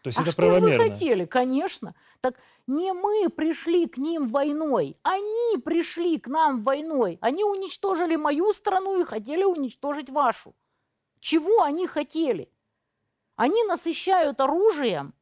То 0.02 0.08
есть 0.08 0.18
а 0.18 0.22
это 0.22 0.32
что 0.32 0.42
же 0.42 0.48
вы 0.48 0.58
правомерно. 0.60 0.90
хотели? 0.90 1.24
Конечно. 1.26 1.94
Так 2.20 2.36
не 2.66 2.92
мы 2.92 3.28
пришли 3.28 3.86
к 3.86 3.98
ним 3.98 4.26
войной, 4.26 4.96
они 5.02 5.58
пришли 5.58 6.18
к 6.18 6.28
нам 6.28 6.60
войной. 6.60 7.18
Они 7.20 7.44
уничтожили 7.44 8.16
мою 8.16 8.52
страну 8.52 9.00
и 9.00 9.04
хотели 9.04 9.44
уничтожить 9.44 10.10
вашу. 10.10 10.54
Чего 11.18 11.62
они 11.62 11.86
хотели? 11.86 12.50
Они 13.36 13.62
насыщают 13.64 14.40
оружием 14.40 15.14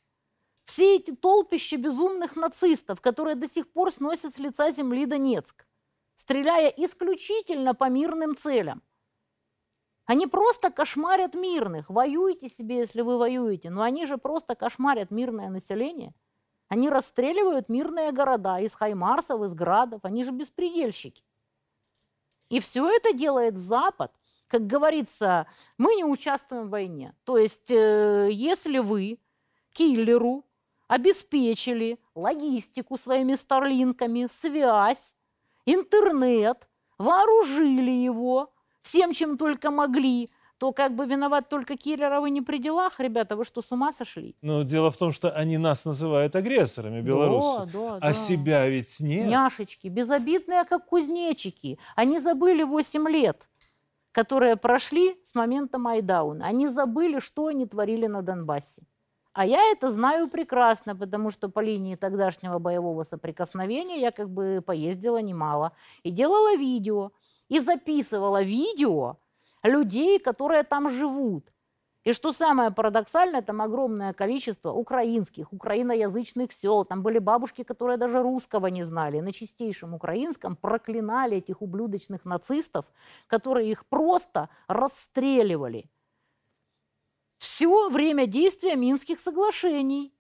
все 0.65 0.97
эти 0.97 1.15
толпища 1.15 1.77
безумных 1.77 2.37
нацистов, 2.37 3.01
которые 3.01 3.37
до 3.37 3.49
сих 3.49 3.73
пор 3.73 3.91
сносят 3.91 4.35
с 4.35 4.39
лица 4.39 4.71
земли 4.71 5.07
Донецк, 5.07 5.67
стреляя 6.15 6.69
исключительно 6.69 7.75
по 7.75 7.89
мирным 7.89 8.37
целям. 8.37 8.83
Они 10.09 10.27
просто 10.27 10.71
кошмарят 10.71 11.35
мирных. 11.35 11.91
Воюйте 11.91 12.49
себе, 12.49 12.79
если 12.79 13.03
вы 13.03 13.19
воюете. 13.19 13.69
Но 13.69 13.83
они 13.83 14.07
же 14.07 14.17
просто 14.17 14.55
кошмарят 14.55 15.11
мирное 15.11 15.51
население. 15.51 16.15
Они 16.69 16.89
расстреливают 16.89 17.69
мирные 17.69 18.11
города 18.11 18.59
из 18.59 18.75
хаймарсов, 18.75 19.43
из 19.43 19.53
градов. 19.53 20.01
Они 20.05 20.25
же 20.25 20.31
беспредельщики. 20.31 21.23
И 22.49 22.59
все 22.61 22.89
это 22.89 23.13
делает 23.13 23.59
Запад. 23.59 24.11
Как 24.47 24.67
говорится, 24.67 25.47
мы 25.77 25.95
не 25.95 26.05
участвуем 26.05 26.69
в 26.69 26.71
войне. 26.71 27.15
То 27.25 27.37
есть, 27.37 27.71
э, 27.71 28.31
если 28.33 28.79
вы 28.79 29.19
киллеру 29.75 30.47
обеспечили 30.87 32.01
логистику 32.15 32.97
своими 32.97 33.35
старлинками, 33.35 34.27
связь, 34.27 35.15
интернет, 35.67 36.67
вооружили 36.97 37.91
его 37.91 38.55
всем, 38.89 39.13
чем 39.13 39.37
только 39.37 39.71
могли, 39.71 40.31
то 40.57 40.73
как 40.73 40.97
бы 40.97 41.07
виноват 41.07 41.49
только 41.49 41.77
киллер, 41.77 42.13
а 42.13 42.21
вы 42.21 42.31
не 42.31 42.43
при 42.43 42.59
делах, 42.59 42.99
ребята, 42.99 43.37
вы 43.37 43.45
что, 43.45 43.63
с 43.63 43.71
ума 43.71 43.93
сошли? 43.93 44.35
Но 44.43 44.63
дело 44.63 44.91
в 44.91 44.97
том, 44.97 45.13
что 45.13 45.31
они 45.31 45.59
нас 45.59 45.85
называют 45.85 46.35
агрессорами, 46.35 47.01
белорусы. 47.01 47.71
Да, 47.73 47.81
да, 47.81 47.97
а 47.97 48.01
да. 48.01 48.13
себя 48.13 48.67
ведь 48.67 49.01
нет. 49.01 49.27
Няшечки, 49.27 49.89
безобидные, 49.89 50.65
как 50.65 50.87
кузнечики. 50.87 51.79
Они 51.97 52.19
забыли 52.19 52.65
8 52.65 53.09
лет, 53.09 53.49
которые 54.11 54.57
прошли 54.57 55.17
с 55.23 55.35
момента 55.35 55.79
Майдауна. 55.79 56.47
Они 56.47 56.67
забыли, 56.67 57.21
что 57.21 57.47
они 57.47 57.67
творили 57.67 58.07
на 58.07 58.23
Донбассе. 58.23 58.83
А 59.35 59.47
я 59.47 59.63
это 59.71 59.91
знаю 59.91 60.29
прекрасно, 60.29 60.97
потому 60.97 61.31
что 61.31 61.49
по 61.49 61.61
линии 61.61 61.95
тогдашнего 61.95 62.59
боевого 62.59 63.05
соприкосновения 63.05 64.01
я 64.01 64.11
как 64.11 64.29
бы 64.29 64.61
поездила 64.67 65.19
немало. 65.19 65.73
И 66.03 66.11
делала 66.11 66.57
видео, 66.57 67.13
и 67.49 67.59
записывала 67.61 68.43
видео 68.43 69.17
людей, 69.63 70.19
которые 70.19 70.63
там 70.63 70.91
живут. 70.91 71.49
И 72.05 72.13
что 72.13 72.33
самое 72.33 72.71
парадоксальное, 72.71 73.43
там 73.43 73.61
огромное 73.61 74.15
количество 74.15 74.73
украинских, 74.73 75.53
украиноязычных 75.53 76.53
сел. 76.53 76.85
Там 76.85 77.03
были 77.03 77.19
бабушки, 77.19 77.65
которые 77.65 77.99
даже 77.99 78.23
русского 78.23 78.69
не 78.69 78.83
знали. 78.83 79.21
На 79.21 79.33
чистейшем 79.33 79.95
украинском 79.95 80.57
проклинали 80.57 81.37
этих 81.37 81.61
ублюдочных 81.61 82.25
нацистов, 82.25 82.87
которые 83.27 83.71
их 83.71 83.85
просто 83.87 84.49
расстреливали. 84.69 85.91
Все 87.39 87.89
время 87.89 88.27
действия 88.27 88.75
Минских 88.75 89.21
соглашений, 89.21 90.15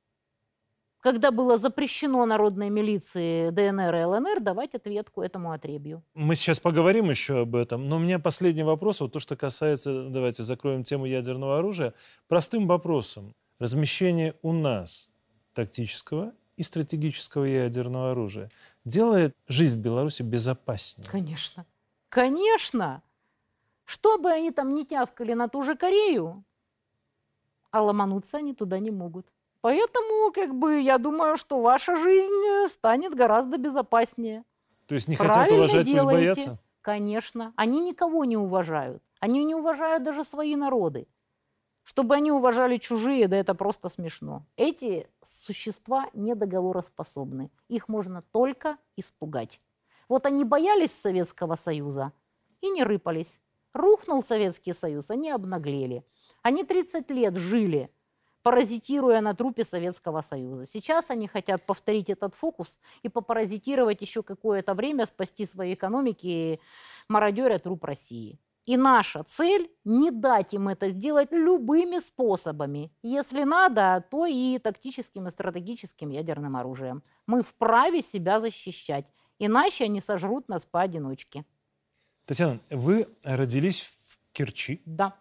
когда 1.00 1.30
было 1.30 1.56
запрещено 1.58 2.24
народной 2.26 2.70
милиции 2.70 3.50
ДНР 3.50 3.94
и 3.94 4.04
ЛНР 4.04 4.40
давать 4.40 4.74
ответку 4.74 5.22
этому 5.22 5.52
отребью. 5.52 6.02
Мы 6.14 6.34
сейчас 6.34 6.60
поговорим 6.60 7.10
еще 7.10 7.42
об 7.42 7.54
этом, 7.54 7.88
но 7.88 7.96
у 7.96 7.98
меня 7.98 8.18
последний 8.18 8.64
вопрос, 8.64 9.00
вот 9.00 9.12
то, 9.12 9.20
что 9.20 9.36
касается, 9.36 10.08
давайте 10.08 10.42
закроем 10.42 10.82
тему 10.82 11.06
ядерного 11.06 11.58
оружия, 11.58 11.94
простым 12.26 12.66
вопросом. 12.66 13.34
Размещение 13.58 14.34
у 14.42 14.52
нас 14.52 15.08
тактического 15.52 16.32
и 16.56 16.62
стратегического 16.62 17.44
ядерного 17.44 18.12
оружия 18.12 18.50
делает 18.84 19.36
жизнь 19.46 19.78
в 19.78 19.82
Беларуси 19.82 20.22
безопаснее? 20.22 21.08
Конечно. 21.08 21.66
Конечно! 22.08 23.02
Что 23.84 24.18
бы 24.18 24.30
они 24.30 24.50
там 24.50 24.74
не 24.74 24.84
тявкали 24.84 25.32
на 25.32 25.48
ту 25.48 25.62
же 25.62 25.74
Корею, 25.74 26.44
а 27.70 27.82
ломануться 27.82 28.38
они 28.38 28.54
туда 28.54 28.78
не 28.78 28.90
могут. 28.90 29.32
Поэтому, 29.60 30.32
как 30.32 30.54
бы, 30.54 30.80
я 30.80 30.98
думаю, 30.98 31.36
что 31.36 31.60
ваша 31.60 31.96
жизнь 31.96 32.68
станет 32.68 33.14
гораздо 33.14 33.58
безопаснее. 33.58 34.44
То 34.86 34.94
есть 34.94 35.08
не 35.08 35.16
хотят 35.16 35.34
Правильно 35.34 35.58
уважать, 35.58 35.84
пусть 35.84 35.92
делаете. 35.92 36.34
боятся? 36.34 36.58
Конечно. 36.80 37.52
Они 37.56 37.80
никого 37.80 38.24
не 38.24 38.36
уважают. 38.36 39.02
Они 39.20 39.44
не 39.44 39.54
уважают 39.54 40.04
даже 40.04 40.24
свои 40.24 40.56
народы. 40.56 41.06
Чтобы 41.82 42.14
они 42.14 42.30
уважали 42.30 42.76
чужие, 42.76 43.28
да 43.28 43.36
это 43.36 43.54
просто 43.54 43.88
смешно. 43.88 44.44
Эти 44.56 45.08
существа 45.22 46.08
недоговороспособны. 46.12 47.50
Их 47.68 47.88
можно 47.88 48.22
только 48.22 48.76
испугать. 48.96 49.58
Вот 50.08 50.26
они 50.26 50.44
боялись 50.44 50.92
Советского 50.92 51.56
Союза 51.56 52.12
и 52.60 52.68
не 52.70 52.84
рыпались. 52.84 53.40
Рухнул 53.72 54.22
Советский 54.22 54.72
Союз, 54.72 55.10
они 55.10 55.30
обнаглели. 55.30 56.04
Они 56.42 56.64
30 56.64 57.10
лет 57.10 57.36
жили, 57.36 57.90
паразитируя 58.48 59.20
на 59.20 59.34
трупе 59.34 59.62
Советского 59.62 60.22
Союза. 60.22 60.64
Сейчас 60.64 61.04
они 61.10 61.28
хотят 61.28 61.62
повторить 61.66 62.08
этот 62.08 62.34
фокус 62.34 62.78
и 63.02 63.10
попаразитировать 63.10 64.00
еще 64.00 64.22
какое-то 64.22 64.72
время, 64.72 65.04
спасти 65.04 65.44
свои 65.44 65.74
экономики, 65.74 66.58
мародеря 67.08 67.58
труп 67.58 67.84
России. 67.84 68.38
И 68.64 68.78
наша 68.78 69.22
цель– 69.24 69.70
не 69.84 70.10
дать 70.10 70.54
им 70.54 70.68
это 70.68 70.88
сделать 70.88 71.30
любыми 71.30 71.98
способами. 71.98 72.90
Если 73.02 73.42
надо, 73.42 74.02
то 74.10 74.24
и 74.24 74.58
тактическим 74.58 75.26
и 75.28 75.30
стратегическим 75.30 76.08
ядерным 76.08 76.56
оружием. 76.56 77.02
Мы 77.26 77.42
вправе 77.42 78.00
себя 78.00 78.40
защищать, 78.40 79.04
иначе 79.38 79.84
они 79.84 80.00
сожрут 80.00 80.48
нас 80.48 80.64
поодиночке. 80.64 81.44
Татьяна, 82.24 82.60
вы 82.70 83.08
родились 83.24 83.82
в 83.82 84.18
Керчи, 84.32 84.80
Да. 84.86 85.18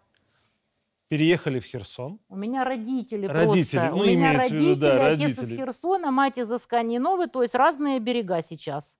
Переехали 1.08 1.58
в 1.60 1.64
Херсон. 1.64 2.20
У 2.28 2.36
меня 2.36 2.64
родители, 2.64 3.26
Родители, 3.26 3.78
просто. 3.80 3.90
ну, 3.96 4.02
У 4.02 4.06
меня 4.06 4.14
имеется 4.34 4.48
в 4.48 4.52
виду, 4.58 4.66
родители, 4.66 4.80
да, 4.80 5.06
отец 5.06 5.20
родители. 5.38 5.44
из 5.54 5.56
Херсона, 5.58 6.10
мать 6.10 6.38
из 6.38 6.52
Аскании-Новой, 6.52 7.28
то 7.28 7.42
есть 7.42 7.54
разные 7.54 7.98
берега 7.98 8.42
сейчас. 8.42 8.96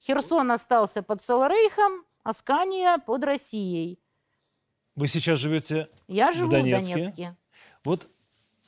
Херсон 0.00 0.50
остался 0.50 1.02
под 1.02 1.22
Саларейхом, 1.22 2.04
Аскания 2.22 2.98
под 2.98 3.24
Россией. 3.24 3.98
Вы 4.94 5.08
сейчас 5.08 5.38
живете 5.38 5.88
Я 6.06 6.32
живу 6.32 6.48
в 6.48 6.50
Донецке? 6.50 6.94
Донецке. 6.94 7.36
Вот, 7.84 8.08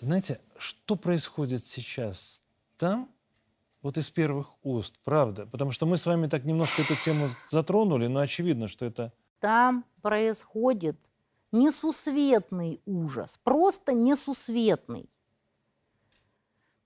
знаете, 0.00 0.40
что 0.58 0.96
происходит 0.96 1.64
сейчас 1.64 2.42
там, 2.76 3.10
вот 3.82 3.96
из 3.98 4.10
первых 4.10 4.54
уст, 4.64 4.98
правда? 5.04 5.46
Потому 5.46 5.70
что 5.70 5.86
мы 5.86 5.96
с 5.98 6.06
вами 6.06 6.26
так 6.26 6.44
немножко 6.44 6.82
эту 6.82 6.96
тему 6.96 7.28
затронули, 7.48 8.06
но 8.06 8.20
очевидно, 8.20 8.66
что 8.66 8.86
это... 8.86 9.12
Там 9.40 9.84
происходит 10.02 10.98
несусветный 11.54 12.82
ужас, 12.84 13.38
просто 13.44 13.92
несусветный. 13.92 15.08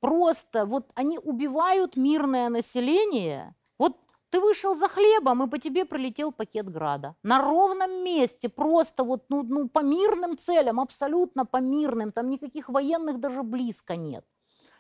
Просто 0.01 0.67
вот 0.67 0.93
они 0.95 1.19
убивают 1.19 1.97
мирное 1.97 2.51
население. 2.51 3.57
Вот 3.79 3.97
ты 4.31 4.41
вышел 4.41 4.77
за 4.77 4.89
хлебом, 4.89 5.43
и 5.43 5.51
по 5.51 5.59
тебе 5.59 5.85
прилетел 5.85 6.33
пакет 6.33 6.71
града. 6.71 7.17
На 7.23 7.43
ровном 7.43 8.05
месте, 8.05 8.49
просто 8.49 9.03
вот 9.03 9.25
ну, 9.29 9.43
ну, 9.43 9.69
по 9.69 9.81
мирным 9.81 10.39
целям, 10.39 10.79
абсолютно 10.79 11.47
по 11.47 11.57
мирным. 11.57 12.13
Там 12.13 12.29
никаких 12.29 12.69
военных 12.69 13.19
даже 13.19 13.43
близко 13.43 13.97
нет. 13.97 14.25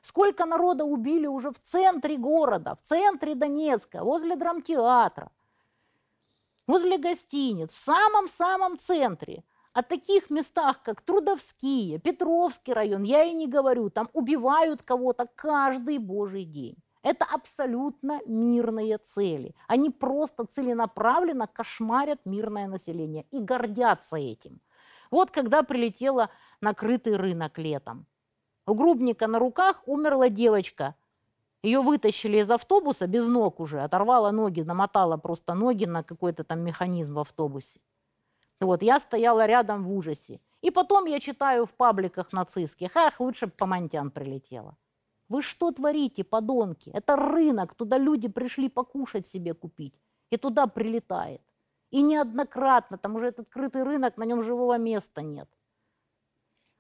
Сколько 0.02 0.44
народа 0.44 0.84
убили 0.84 1.26
уже 1.26 1.50
в 1.50 1.58
центре 1.58 2.16
города, 2.16 2.76
в 2.76 2.82
центре 2.82 3.34
Донецка, 3.34 4.04
возле 4.04 4.36
драмтеатра, 4.36 5.32
возле 6.68 6.98
гостиниц, 6.98 7.72
в 7.72 7.80
самом-самом 7.80 8.78
центре. 8.78 9.42
О 9.72 9.82
таких 9.82 10.30
местах, 10.30 10.82
как 10.82 11.02
Трудовские, 11.02 11.98
Петровский 11.98 12.72
район, 12.72 13.02
я 13.02 13.24
и 13.24 13.32
не 13.32 13.46
говорю, 13.46 13.90
там 13.90 14.08
убивают 14.12 14.82
кого-то 14.82 15.28
каждый 15.34 15.98
божий 15.98 16.44
день. 16.44 16.76
Это 17.02 17.24
абсолютно 17.24 18.20
мирные 18.26 18.98
цели. 18.98 19.54
Они 19.68 19.90
просто 19.90 20.44
целенаправленно 20.44 21.46
кошмарят 21.46 22.20
мирное 22.24 22.66
население 22.66 23.24
и 23.30 23.40
гордятся 23.40 24.16
этим. 24.16 24.60
Вот 25.10 25.30
когда 25.30 25.62
прилетела 25.62 26.30
накрытый 26.60 27.16
рынок 27.16 27.58
летом. 27.58 28.06
У 28.66 28.74
Грубника 28.74 29.26
на 29.26 29.38
руках 29.38 29.82
умерла 29.86 30.28
девочка. 30.28 30.94
Ее 31.62 31.80
вытащили 31.80 32.38
из 32.38 32.50
автобуса 32.50 33.06
без 33.06 33.26
ног 33.26 33.60
уже, 33.60 33.80
оторвала 33.80 34.30
ноги, 34.30 34.60
намотала 34.60 35.16
просто 35.16 35.54
ноги 35.54 35.86
на 35.86 36.02
какой-то 36.02 36.44
там 36.44 36.60
механизм 36.60 37.14
в 37.14 37.20
автобусе. 37.20 37.80
Вот, 38.60 38.82
я 38.82 38.98
стояла 38.98 39.46
рядом 39.46 39.84
в 39.84 39.92
ужасе. 39.92 40.40
И 40.60 40.70
потом 40.70 41.06
я 41.06 41.20
читаю 41.20 41.64
в 41.64 41.74
пабликах 41.74 42.32
нацистских, 42.32 42.96
ах, 42.96 43.20
лучше 43.20 43.46
бы 43.46 43.52
Помантян 43.52 44.10
прилетела. 44.10 44.76
Вы 45.28 45.42
что 45.42 45.70
творите, 45.70 46.24
подонки? 46.24 46.90
Это 46.90 47.16
рынок, 47.16 47.74
туда 47.74 47.98
люди 47.98 48.28
пришли 48.28 48.68
покушать 48.68 49.26
себе 49.26 49.54
купить. 49.54 50.00
И 50.30 50.36
туда 50.36 50.66
прилетает. 50.66 51.42
И 51.90 52.02
неоднократно, 52.02 52.98
там 52.98 53.14
уже 53.14 53.28
этот 53.28 53.46
открытый 53.46 53.82
рынок, 53.82 54.16
на 54.16 54.24
нем 54.24 54.42
живого 54.42 54.76
места 54.78 55.22
нет. 55.22 55.48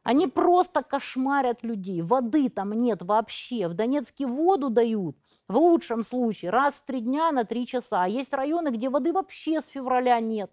Они 0.02 0.26
просто 0.26 0.82
кошмарят 0.82 1.62
людей. 1.62 2.02
Воды 2.02 2.48
там 2.48 2.72
нет 2.72 3.02
вообще. 3.02 3.68
В 3.68 3.74
Донецке 3.74 4.26
воду 4.26 4.70
дают, 4.70 5.16
в 5.48 5.56
лучшем 5.56 6.02
случае, 6.02 6.50
раз 6.50 6.76
в 6.76 6.84
три 6.84 7.00
дня 7.00 7.30
на 7.30 7.44
три 7.44 7.66
часа. 7.66 8.04
А 8.04 8.08
есть 8.08 8.32
районы, 8.32 8.70
где 8.70 8.88
воды 8.88 9.12
вообще 9.12 9.60
с 9.60 9.66
февраля 9.66 10.18
нет. 10.20 10.50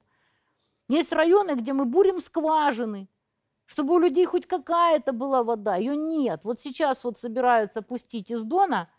Есть 0.88 1.12
районы, 1.14 1.56
где 1.56 1.74
мы 1.74 1.86
бурим 1.86 2.22
скважины, 2.22 3.10
чтобы 3.66 3.96
у 3.96 4.00
людей 4.00 4.26
хоть 4.26 4.48
какая-то 4.48 5.14
была 5.14 5.44
вода. 5.44 5.76
Ее 5.76 5.96
нет. 5.98 6.42
Вот 6.44 6.60
сейчас 6.60 7.04
вот 7.04 7.20
собираются 7.20 7.82
пустить 7.82 8.30
из 8.30 8.44
Дона 8.44 8.90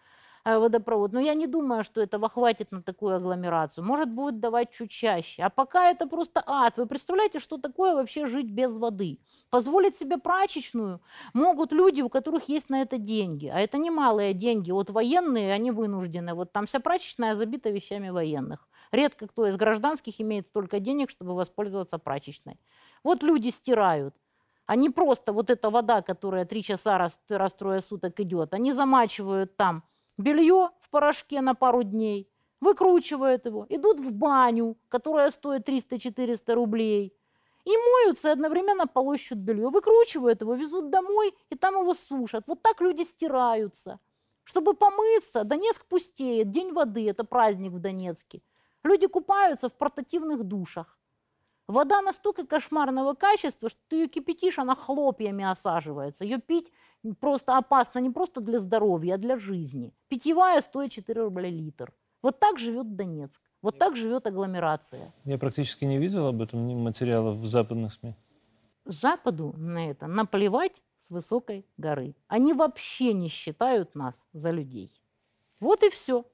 водопровод, 0.46 1.12
но 1.12 1.20
я 1.20 1.34
не 1.34 1.46
думаю, 1.46 1.82
что 1.82 2.00
этого 2.00 2.28
хватит 2.28 2.70
на 2.70 2.80
такую 2.82 3.16
агломерацию. 3.16 3.84
Может, 3.84 4.10
будет 4.10 4.38
давать 4.38 4.70
чуть 4.70 4.90
чаще. 4.90 5.42
А 5.42 5.50
пока 5.50 5.90
это 5.90 6.06
просто 6.06 6.42
ад. 6.46 6.76
Вы 6.76 6.86
представляете, 6.86 7.40
что 7.40 7.58
такое 7.58 7.94
вообще 7.94 8.26
жить 8.26 8.50
без 8.50 8.76
воды? 8.76 9.18
Позволить 9.50 9.96
себе 9.96 10.18
прачечную 10.18 11.00
могут 11.34 11.72
люди, 11.72 12.00
у 12.00 12.08
которых 12.08 12.48
есть 12.48 12.70
на 12.70 12.82
это 12.82 12.96
деньги. 12.96 13.48
А 13.48 13.58
это 13.58 13.76
немалые 13.78 14.34
деньги. 14.34 14.70
Вот 14.70 14.90
военные, 14.90 15.52
они 15.52 15.72
вынуждены. 15.72 16.34
Вот 16.34 16.52
там 16.52 16.66
вся 16.66 16.78
прачечная 16.78 17.34
забита 17.34 17.70
вещами 17.70 18.10
военных. 18.10 18.68
Редко 18.92 19.26
кто 19.26 19.46
из 19.48 19.56
гражданских 19.56 20.20
имеет 20.20 20.46
столько 20.46 20.78
денег, 20.78 21.10
чтобы 21.10 21.34
воспользоваться 21.34 21.98
прачечной. 21.98 22.60
Вот 23.02 23.24
люди 23.24 23.48
стирают. 23.48 24.14
Они 24.66 24.90
просто, 24.90 25.32
вот 25.32 25.50
эта 25.50 25.70
вода, 25.70 26.02
которая 26.02 26.44
три 26.44 26.62
часа 26.62 26.98
раз, 26.98 27.18
раз 27.28 27.54
трое 27.54 27.80
суток 27.80 28.18
идет, 28.20 28.52
они 28.52 28.72
замачивают 28.72 29.56
там 29.56 29.84
белье 30.18 30.70
в 30.80 30.90
порошке 30.90 31.40
на 31.40 31.54
пару 31.54 31.82
дней, 31.82 32.30
выкручивают 32.60 33.46
его, 33.46 33.66
идут 33.68 34.00
в 34.00 34.12
баню, 34.12 34.76
которая 34.88 35.30
стоит 35.30 35.68
300-400 35.68 36.54
рублей, 36.54 37.14
и 37.64 37.70
моются, 37.70 38.28
и 38.28 38.32
одновременно 38.32 38.86
полощут 38.86 39.38
белье, 39.38 39.68
выкручивают 39.68 40.40
его, 40.40 40.54
везут 40.54 40.90
домой, 40.90 41.34
и 41.50 41.56
там 41.56 41.74
его 41.74 41.94
сушат. 41.94 42.46
Вот 42.46 42.62
так 42.62 42.80
люди 42.80 43.02
стираются. 43.02 43.98
Чтобы 44.44 44.74
помыться, 44.74 45.42
Донецк 45.42 45.84
пустеет, 45.86 46.50
День 46.50 46.72
воды, 46.72 47.10
это 47.10 47.24
праздник 47.24 47.72
в 47.72 47.80
Донецке. 47.80 48.42
Люди 48.84 49.08
купаются 49.08 49.68
в 49.68 49.76
портативных 49.76 50.44
душах. 50.44 50.96
Вода 51.68 52.00
настолько 52.00 52.46
кошмарного 52.46 53.14
качества, 53.14 53.68
что 53.68 53.80
ты 53.88 53.96
ее 53.96 54.06
кипятишь, 54.06 54.58
она 54.58 54.76
хлопьями 54.76 55.44
осаживается. 55.44 56.24
Ее 56.24 56.38
пить 56.38 56.72
просто 57.18 57.56
опасно 57.56 57.98
не 57.98 58.10
просто 58.10 58.40
для 58.40 58.60
здоровья, 58.60 59.14
а 59.14 59.18
для 59.18 59.36
жизни. 59.36 59.92
Питьевая 60.08 60.60
стоит 60.60 60.92
4 60.92 61.22
рубля 61.22 61.50
литр. 61.50 61.92
Вот 62.22 62.38
так 62.38 62.58
живет 62.58 62.94
Донецк. 62.94 63.42
Вот 63.62 63.78
так 63.78 63.96
живет 63.96 64.26
агломерация. 64.26 65.12
Я 65.24 65.38
практически 65.38 65.84
не 65.84 65.98
видел 65.98 66.26
об 66.28 66.40
этом 66.40 66.60
материалов 66.82 67.38
в 67.38 67.46
западных 67.46 67.92
СМИ. 67.94 68.14
Западу 68.84 69.52
на 69.56 69.90
это 69.90 70.06
наплевать 70.06 70.82
с 71.04 71.10
высокой 71.10 71.66
горы. 71.76 72.14
Они 72.28 72.52
вообще 72.52 73.12
не 73.12 73.28
считают 73.28 73.96
нас 73.96 74.24
за 74.32 74.50
людей. 74.50 74.92
Вот 75.58 75.82
и 75.82 75.90
все. 75.90 76.24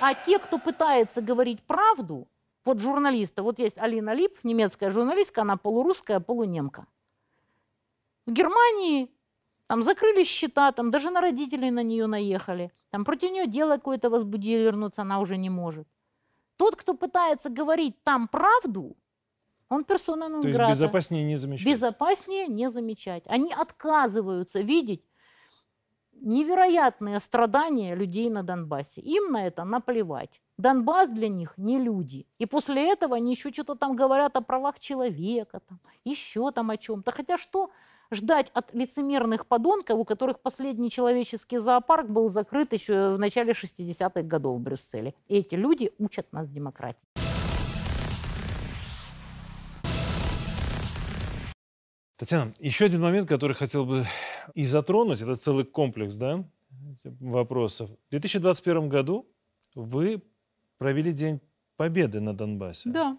А 0.00 0.14
те, 0.14 0.38
кто 0.38 0.58
пытается 0.58 1.20
говорить 1.20 1.62
правду, 1.62 2.28
вот 2.66 2.80
журналисты, 2.80 3.42
вот 3.42 3.58
есть 3.58 3.78
Алина 3.78 4.14
Лип, 4.14 4.38
немецкая 4.44 4.90
журналистка, 4.90 5.42
она 5.42 5.56
полурусская, 5.56 6.20
полунемка. 6.20 6.86
В 8.26 8.32
Германии 8.32 9.10
Там 9.68 9.82
закрыли 9.82 10.24
счета, 10.24 10.72
там 10.72 10.90
даже 10.90 11.10
на 11.10 11.20
родителей 11.20 11.70
на 11.70 11.82
нее 11.82 12.06
наехали. 12.06 12.70
Там 12.90 13.04
против 13.04 13.30
нее 13.30 13.46
дело 13.46 13.76
какое-то 13.76 14.10
возбудили, 14.10 14.62
вернуться 14.62 15.02
она 15.02 15.18
уже 15.18 15.36
не 15.36 15.50
может. 15.50 15.88
Тот, 16.56 16.76
кто 16.76 16.94
пытается 16.94 17.50
говорить 17.50 18.02
там 18.04 18.28
правду, 18.28 18.96
он 19.68 19.84
персона 19.84 20.28
То 20.40 20.48
есть 20.48 20.58
безопаснее 20.58 21.24
не 21.24 21.36
замечать. 21.36 21.66
Безопаснее 21.66 22.46
не 22.46 22.70
замечать. 22.70 23.24
Они 23.26 23.52
отказываются 23.52 24.60
видеть 24.60 25.02
невероятные 26.12 27.20
страдания 27.20 27.96
людей 27.96 28.30
на 28.30 28.42
Донбассе. 28.42 29.00
Им 29.00 29.32
на 29.32 29.46
это 29.46 29.64
наплевать. 29.64 30.40
Донбасс 30.58 31.10
для 31.10 31.28
них 31.28 31.52
не 31.58 31.78
люди. 31.78 32.26
И 32.38 32.46
после 32.46 32.90
этого 32.90 33.16
они 33.16 33.32
еще 33.32 33.52
что-то 33.52 33.74
там 33.74 33.94
говорят 33.94 34.36
о 34.36 34.40
правах 34.40 34.80
человека, 34.80 35.60
там, 35.68 35.80
еще 36.04 36.50
там 36.50 36.70
о 36.70 36.78
чем-то. 36.78 37.10
Хотя 37.10 37.36
что 37.36 37.70
ждать 38.10 38.50
от 38.54 38.72
лицемерных 38.72 39.46
подонков, 39.46 39.98
у 39.98 40.04
которых 40.06 40.40
последний 40.40 40.90
человеческий 40.90 41.58
зоопарк 41.58 42.08
был 42.08 42.30
закрыт 42.30 42.72
еще 42.72 43.14
в 43.14 43.18
начале 43.18 43.52
60-х 43.52 44.22
годов 44.22 44.58
в 44.58 44.62
Брюсселе. 44.62 45.14
И 45.28 45.36
эти 45.36 45.56
люди 45.56 45.90
учат 45.98 46.32
нас 46.32 46.48
демократии. 46.48 47.06
Татьяна, 52.16 52.54
еще 52.60 52.86
один 52.86 53.02
момент, 53.02 53.28
который 53.28 53.52
хотел 53.52 53.84
бы 53.84 54.06
и 54.54 54.64
затронуть, 54.64 55.20
это 55.20 55.36
целый 55.36 55.66
комплекс 55.66 56.16
да, 56.16 56.42
вопросов. 57.04 57.90
В 58.06 58.10
2021 58.10 58.88
году 58.88 59.26
вы 59.74 60.22
провели 60.78 61.12
День 61.12 61.40
Победы 61.76 62.20
на 62.20 62.34
Донбассе. 62.34 62.88
Да. 62.90 63.18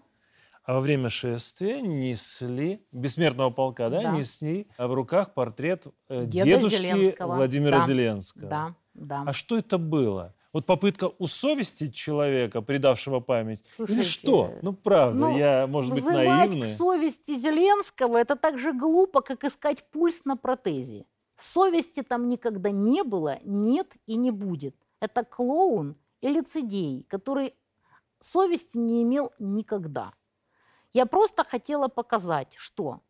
А 0.64 0.74
во 0.74 0.80
время 0.80 1.08
шествия 1.08 1.80
несли, 1.80 2.84
бессмертного 2.92 3.50
полка, 3.50 3.88
да, 3.88 4.02
да. 4.02 4.10
несли 4.12 4.66
в 4.76 4.92
руках 4.92 5.32
портрет 5.32 5.86
э, 6.10 6.26
дедушки 6.26 6.76
Зеленского. 6.76 7.36
Владимира 7.36 7.78
да. 7.78 7.86
Зеленского. 7.86 8.48
Да, 8.48 8.74
да. 8.92 9.24
А 9.26 9.32
что 9.32 9.56
это 9.56 9.78
было? 9.78 10.34
Вот 10.52 10.66
попытка 10.66 11.08
усовестить 11.18 11.94
человека, 11.94 12.62
предавшего 12.62 13.20
память? 13.20 13.64
Слушайте, 13.76 14.00
Или 14.00 14.08
что? 14.08 14.54
Ну, 14.60 14.72
правда, 14.72 15.20
ну, 15.20 15.38
я, 15.38 15.66
может 15.66 15.92
быть, 15.94 16.04
наивный. 16.04 16.66
к 16.66 16.76
совести 16.76 17.38
Зеленского– 17.38 18.16
это 18.18 18.34
так 18.34 18.58
же 18.58 18.72
глупо, 18.72 19.20
как 19.20 19.44
искать 19.44 19.88
пульс 19.90 20.24
на 20.24 20.36
протезе. 20.36 21.06
Совести 21.36 22.02
там 22.02 22.28
никогда 22.28 22.70
не 22.70 23.04
было, 23.04 23.38
нет 23.44 23.94
и 24.06 24.16
не 24.16 24.30
будет. 24.30 24.74
Это 25.00 25.24
клоун 25.24 25.96
и 26.20 26.28
лицедей, 26.28 27.04
который 27.08 27.54
совести 28.20 28.76
не 28.76 29.02
имел 29.02 29.32
никогда. 29.38 30.12
Я 30.92 31.06
просто 31.06 31.44
хотела 31.44 31.88
показать, 31.88 32.54
что 32.56 33.00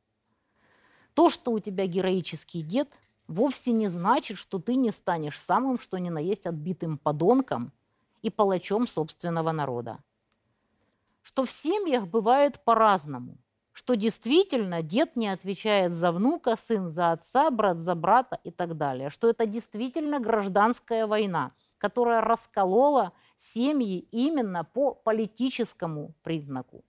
то, 1.14 1.30
что 1.30 1.52
у 1.52 1.58
тебя 1.58 1.86
героический 1.86 2.62
дед– 2.62 2.88
вовсе 3.28 3.72
не 3.72 3.86
значит, 3.86 4.38
что 4.38 4.58
ты 4.58 4.74
не 4.74 4.90
станешь 4.90 5.38
самым, 5.38 5.78
что 5.78 5.98
ни 5.98 6.08
на 6.08 6.18
есть 6.18 6.46
отбитым 6.46 6.98
подонком 6.98 7.72
и 8.22 8.30
палачом 8.30 8.88
собственного 8.88 9.52
народа. 9.52 9.98
Что 11.22 11.44
в 11.44 11.50
семьях 11.50 12.08
бывает 12.08 12.64
по-разному. 12.64 13.38
Что 13.72 13.94
действительно 13.94 14.82
дед 14.82 15.14
не 15.14 15.28
отвечает 15.28 15.94
за 15.94 16.10
внука, 16.10 16.56
сын 16.56 16.88
за 16.88 17.12
отца, 17.12 17.48
брат 17.50 17.78
за 17.78 17.94
брата 17.94 18.40
и 18.42 18.50
так 18.50 18.76
далее. 18.76 19.08
Что 19.08 19.28
это 19.28 19.46
действительно 19.46 20.18
гражданская 20.18 21.06
война, 21.06 21.52
которая 21.78 22.20
расколола 22.20 23.12
семьи 23.36 24.06
именно 24.10 24.64
по 24.64 24.94
политическому 24.94 26.14
признаку. 26.22 26.84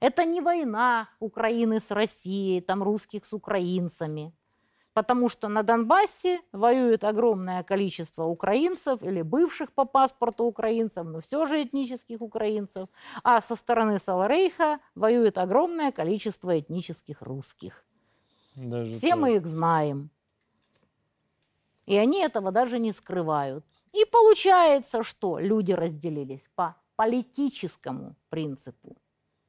Это 0.00 0.24
не 0.24 0.40
война 0.40 1.08
Украины 1.20 1.78
с 1.78 1.90
Россией, 1.90 2.60
там 2.60 2.82
русских 2.82 3.24
с 3.24 3.32
украинцами– 3.32 4.34
потому 4.92 5.28
что 5.28 5.48
на 5.48 5.62
Донбассе 5.62 6.40
воюет 6.52 7.04
огромное 7.04 7.62
количество 7.62 8.24
украинцев 8.24 9.02
или 9.02 9.22
бывших 9.22 9.72
по 9.72 9.84
паспорту 9.84 10.44
украинцев, 10.44 11.06
но 11.06 11.20
все 11.20 11.46
же 11.46 11.62
этнических 11.62 12.20
украинцев, 12.20 12.88
а 13.22 13.40
со 13.40 13.56
стороны 13.56 13.98
Саларейха 13.98 14.78
воюет 14.94 15.38
огромное 15.38 15.92
количество 15.92 16.58
этнических 16.58 17.22
русских. 17.22 17.84
Даже 18.56 18.92
Все 18.92 19.10
так. 19.10 19.18
мы 19.18 19.36
их 19.36 19.46
знаем. 19.46 20.10
И 21.86 21.96
они 21.96 22.22
этого 22.22 22.52
даже 22.52 22.78
не 22.78 22.92
скрывают. 22.92 23.64
И 23.92 24.04
получается, 24.04 25.02
что 25.02 25.38
люди 25.38 25.72
разделились 25.72 26.48
по 26.54 26.76
политическому 26.96 28.14
принципу. 28.28 28.96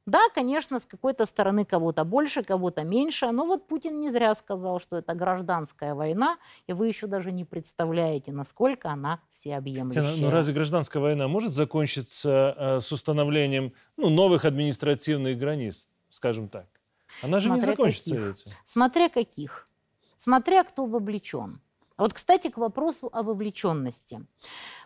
Да, 0.04 0.20
конечно, 0.34 0.80
с 0.80 0.84
какой-то 0.84 1.26
стороны 1.26 1.64
кого-то 1.64 2.02
больше, 2.04 2.42
кого-то 2.42 2.82
меньше, 2.82 3.30
но 3.30 3.46
вот 3.46 3.68
Путин 3.68 4.00
не 4.00 4.10
зря 4.10 4.34
сказал, 4.34 4.80
что 4.80 4.96
это 4.96 5.14
гражданская 5.14 5.94
война, 5.94 6.38
и 6.66 6.72
вы 6.72 6.88
еще 6.88 7.06
даже 7.06 7.30
не 7.30 7.44
представляете, 7.44 8.32
насколько 8.32 8.90
она 8.90 9.20
всеобъемлющая. 9.30 10.02
Но 10.02 10.16
ну, 10.16 10.30
разве 10.30 10.54
гражданская 10.54 11.00
война 11.00 11.28
может 11.28 11.52
закончиться 11.52 12.54
э, 12.56 12.80
с 12.80 12.90
установлением 12.90 13.72
ну, 13.96 14.10
новых 14.10 14.44
административных 14.44 15.38
границ, 15.38 15.86
скажем 16.10 16.48
так? 16.48 16.66
Она 17.22 17.38
же 17.38 17.46
Смотря 17.46 17.60
не 17.62 17.66
закончится 17.70 18.14
каких. 18.14 18.28
этим. 18.30 18.52
Смотря 18.64 19.08
каких. 19.08 19.66
Смотря 20.16 20.64
кто 20.64 20.86
вовлечен. 20.86 21.60
Вот, 22.02 22.14
кстати, 22.14 22.50
к 22.50 22.56
вопросу 22.56 23.08
о 23.12 23.22
вовлеченности. 23.22 24.26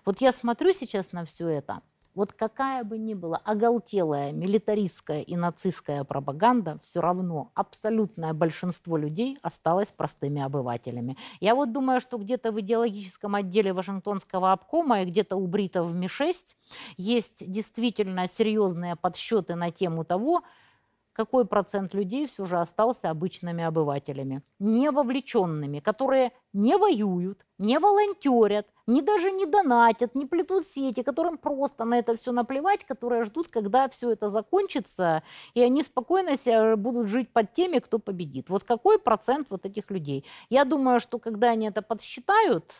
Вот 0.05 0.21
я 0.21 0.33
смотрю 0.33 0.75
сейчас 0.75 1.13
на 1.13 1.25
все 1.25 1.49
это– 1.49 1.81
вот 2.17 2.33
какая 2.33 2.83
бы 2.83 2.97
ни 2.97 3.13
была 3.13 3.37
оголтелая 3.45 4.33
милитаристская 4.33 5.21
и 5.21 5.37
нацистская 5.37 6.03
пропаганда, 6.03 6.79
все 6.83 7.03
равно 7.03 7.53
абсолютное 7.55 8.33
большинство 8.33 8.97
людей 8.97 9.37
осталось 9.43 9.93
простыми 9.93 10.41
обывателями. 10.41 11.19
Я 11.41 11.55
вот 11.55 11.73
думаю, 11.73 12.01
что 12.01 12.17
где-то 12.17 12.53
в 12.53 12.61
идеологическом 12.61 13.35
отделе 13.35 13.75
Вашингтонского 13.75 14.53
обкома 14.53 15.03
и 15.03 15.05
где-то 15.05 15.37
у 15.37 15.47
бритов 15.47 15.89
в 15.89 15.95
Ми-6 15.95 16.37
есть 16.97 17.53
действительно 17.53 18.27
серьезные 18.29 18.97
подсчеты 18.97 19.55
на 19.55 19.71
тему 19.71 20.03
того, 20.03 20.43
какой 21.17 21.47
процент 21.47 21.95
людей 21.95 22.27
все 22.27 22.45
же 22.45 22.59
остался 22.59 23.09
обычными 23.09 23.65
обывателями, 23.65 24.43
не 24.59 24.91
вовлеченными, 24.91 25.79
которые 25.79 26.33
не 26.53 26.77
воюют, 26.77 27.47
не 27.59 27.79
волонтерят, 27.79 28.67
не 28.87 29.01
даже 29.01 29.31
не 29.31 29.47
донатят, 29.47 30.15
не 30.15 30.27
плетут 30.27 30.67
сети, 30.67 31.03
которым 31.03 31.39
просто 31.39 31.87
на 31.87 31.99
это 31.99 32.15
все 32.17 32.33
наплевать, 32.33 32.85
которые 32.85 33.25
ждут, 33.25 33.49
когда 33.49 33.89
все 33.89 34.11
это 34.11 34.29
закончится, 34.29 35.23
и 35.55 35.63
они 35.63 35.83
спокойно 35.83 36.37
себя 36.37 36.77
будут 36.77 37.09
жить 37.09 37.33
под 37.33 37.53
теми, 37.55 37.79
кто 37.79 37.99
победит. 37.99 38.51
Вот 38.51 38.65
какой 38.65 38.99
процент 38.99 39.47
вот 39.49 39.65
этих 39.65 39.91
людей? 39.91 40.27
Я 40.51 40.67
думаю, 40.67 41.01
что 41.01 41.19
когда 41.19 41.49
они 41.49 41.69
это 41.69 41.81
подсчитают, 41.81 42.75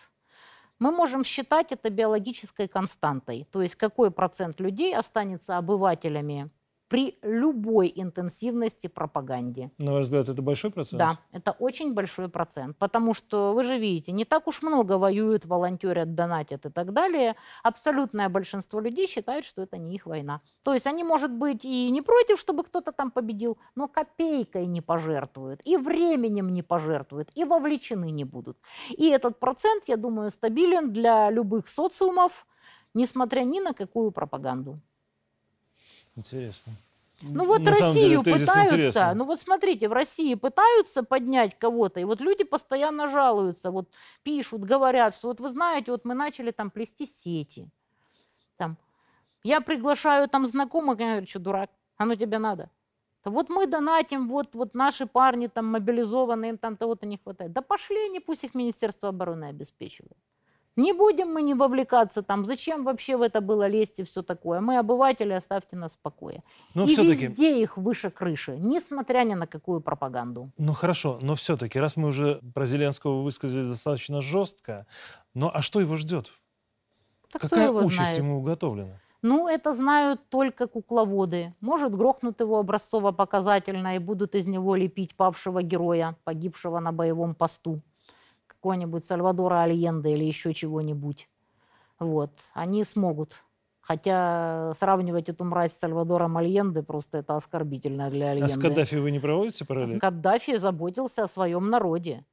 мы 0.79 0.91
можем 0.91 1.25
считать 1.25 1.73
это 1.73 1.89
биологической 1.89 2.69
константой. 2.69 3.49
То 3.51 3.63
есть 3.63 3.77
какой 3.77 4.11
процент 4.11 4.61
людей 4.61 4.95
останется 4.95 5.57
обывателями 5.57 6.51
при 6.89 7.19
любой 7.23 7.93
интенсивности 7.95 8.87
пропаганде. 8.87 9.71
На 9.79 9.93
ваш 9.93 10.05
взгляд, 10.05 10.29
это 10.29 10.41
большой 10.43 10.71
процент? 10.71 10.99
Да, 10.99 11.19
это 11.33 11.53
очень 11.53 11.95
большой 11.95 12.29
процент, 12.29 12.77
потому 12.79 13.15
что, 13.15 13.53
вы 13.53 13.65
же 13.65 13.79
видите, 13.79 14.13
не 14.13 14.25
так 14.25 14.47
уж 14.47 14.63
много 14.63 14.99
воюют, 14.99 15.47
волонтерят, 15.47 16.15
донатят 16.15 16.67
и 16.67 16.71
так 16.71 16.93
далее. 16.93 17.35
Абсолютное 17.63 18.29
большинство 18.29 18.81
людей 18.81 19.07
считают, 19.07 19.45
что 19.45 19.63
это 19.63 19.79
не 19.79 19.95
их 19.95 20.07
война. 20.07 20.41
То 20.63 20.75
есть 20.75 20.87
они, 20.87 21.03
может 21.03 21.33
быть, 21.33 21.65
и 21.65 21.91
не 21.91 22.03
против, 22.03 22.39
чтобы 22.39 22.63
кто-то 22.63 22.93
там 22.93 23.11
победил, 23.11 23.59
но 23.75 23.89
копейкой 23.89 24.67
не 24.67 24.81
пожертвуют, 24.81 25.61
и 25.65 25.77
временем 25.77 26.51
не 26.51 26.63
пожертвуют, 26.63 27.31
и 27.35 27.45
вовлечены 27.45 28.11
не 28.11 28.25
будут. 28.25 28.59
И 28.91 29.09
этот 29.09 29.41
процент, 29.41 29.85
я 29.87 29.97
думаю, 29.97 30.31
стабилен 30.31 30.93
для 30.93 31.31
любых 31.31 31.69
социумов, 31.69 32.47
несмотря 32.95 33.41
ни 33.41 33.61
на 33.61 33.75
какую 33.75 34.11
пропаганду. 34.11 34.81
Интересно. 36.17 36.73
Ну 37.23 37.45
вот 37.47 37.61
На 37.61 37.71
Россию 37.71 38.23
деле, 38.23 38.39
пытаются, 38.39 39.15
ну 39.15 39.25
вот 39.25 39.41
смотрите, 39.41 39.89
в 39.89 39.93
России 39.93 40.35
пытаются 40.35 41.03
поднять 41.03 41.59
кого-то, 41.59 41.99
и 41.99 42.05
вот 42.05 42.21
люди 42.21 42.45
постоянно 42.45 43.09
жалуются, 43.09 43.71
вот 43.71 43.89
пишут, 44.23 44.65
говорят, 44.65 45.15
что 45.17 45.29
вот 45.29 45.41
вы 45.41 45.49
знаете, 45.49 45.93
вот 45.93 46.05
мы 46.05 46.15
начали 46.15 46.51
там 46.51 46.71
плести 46.71 47.07
сети. 47.07 47.71
Там, 48.59 48.77
я 49.43 49.63
приглашаю 49.63 50.29
там 50.29 50.47
знакомых, 50.47 51.01
я 51.01 51.13
говорю, 51.13 51.27
что 51.27 51.39
дурак, 51.39 51.71
оно 51.97 52.17
тебе 52.17 52.39
надо. 52.39 52.69
Вот 53.25 53.49
мы 53.49 53.67
донатим, 53.67 54.29
вот, 54.29 54.55
вот 54.55 54.75
наши 54.75 55.07
парни 55.07 55.47
там 55.49 55.67
мобилизованные, 55.67 56.51
им 56.51 56.59
там 56.59 56.77
того-то 56.77 57.07
не 57.07 57.17
хватает. 57.17 57.53
Да 57.53 57.63
пошли 57.63 57.97
они, 58.07 58.21
пусть 58.21 58.45
их 58.45 58.55
Министерство 58.55 59.09
обороны 59.09 59.47
обеспечивает. 59.47 60.17
Не 60.77 60.93
будем 60.93 61.33
мы 61.33 61.41
не 61.41 61.55
вовлекаться 61.55 62.23
там, 62.23 62.45
зачем 62.45 62.85
вообще 62.85 63.17
в 63.17 63.23
это 63.23 63.41
было 63.41 63.67
лезть 63.67 63.99
и 63.99 64.05
все 64.05 64.23
такое. 64.23 64.61
Мы 64.61 64.77
обыватели, 64.79 65.33
оставьте 65.33 65.75
нас 65.75 65.95
в 65.95 65.99
покое. 65.99 66.43
Но 66.75 66.85
и 66.85 66.89
все-таки... 66.89 67.29
везде 67.29 67.63
их 67.63 67.79
выше 67.79 68.11
крыши, 68.11 68.59
несмотря 68.59 69.25
ни 69.25 69.35
на 69.35 69.47
какую 69.47 69.81
пропаганду. 69.81 70.45
Ну 70.59 70.75
хорошо, 70.75 71.19
но 71.23 71.35
все-таки, 71.35 71.81
раз 71.81 71.97
мы 71.97 72.09
уже 72.09 72.41
про 72.55 72.67
Зеленского 72.67 73.23
высказали 73.23 73.63
достаточно 73.63 74.21
жестко, 74.21 74.87
ну 75.33 75.51
а 75.53 75.63
что 75.63 75.81
его 75.81 75.97
ждет? 75.97 76.31
Так 77.33 77.43
Какая 77.43 77.69
его 77.69 77.79
участь 77.79 77.97
знает? 77.97 78.19
ему 78.19 78.39
уготовлена? 78.39 79.01
Ну, 79.23 79.49
это 79.49 79.73
знают 79.73 80.29
только 80.29 80.69
кукловоды. 80.69 81.53
Может, 81.61 81.97
грохнут 81.97 82.41
его 82.41 82.59
образцово-показательно 82.59 83.97
и 83.97 83.99
будут 83.99 84.35
из 84.35 84.47
него 84.47 84.77
лепить 84.77 85.17
павшего 85.17 85.63
героя, 85.63 86.17
погибшего 86.23 86.79
на 86.79 86.93
боевом 86.93 87.35
посту 87.35 87.83
какого-нибудь 88.67 89.05
Сальвадора 89.07 89.63
Альенда 89.63 90.09
или 90.09 90.25
еще 90.25 90.53
чего-нибудь. 90.53 91.29
Вот, 92.01 92.31
они 92.53 92.83
смогут. 92.85 93.45
Хотя 93.81 94.73
сравнивать 94.75 95.29
эту 95.29 95.45
мразь 95.45 95.73
с 95.73 95.79
Сальвадором 95.79 96.37
Альенде 96.37 96.83
просто 96.83 97.19
это 97.19 97.37
оскорбительно 97.37 98.11
для 98.11 98.31
Альенде. 98.31 98.45
А 98.45 98.49
с 98.49 98.59
Каддафи 98.59 98.97
вы 98.97 99.13
не 99.13 99.21
проводите 99.21 99.65
параллель? 99.65 100.01
Каддафи 100.01 100.57
заботился 100.57 101.23
о 101.23 101.29
своем 101.29 101.71
народе. 101.71 102.25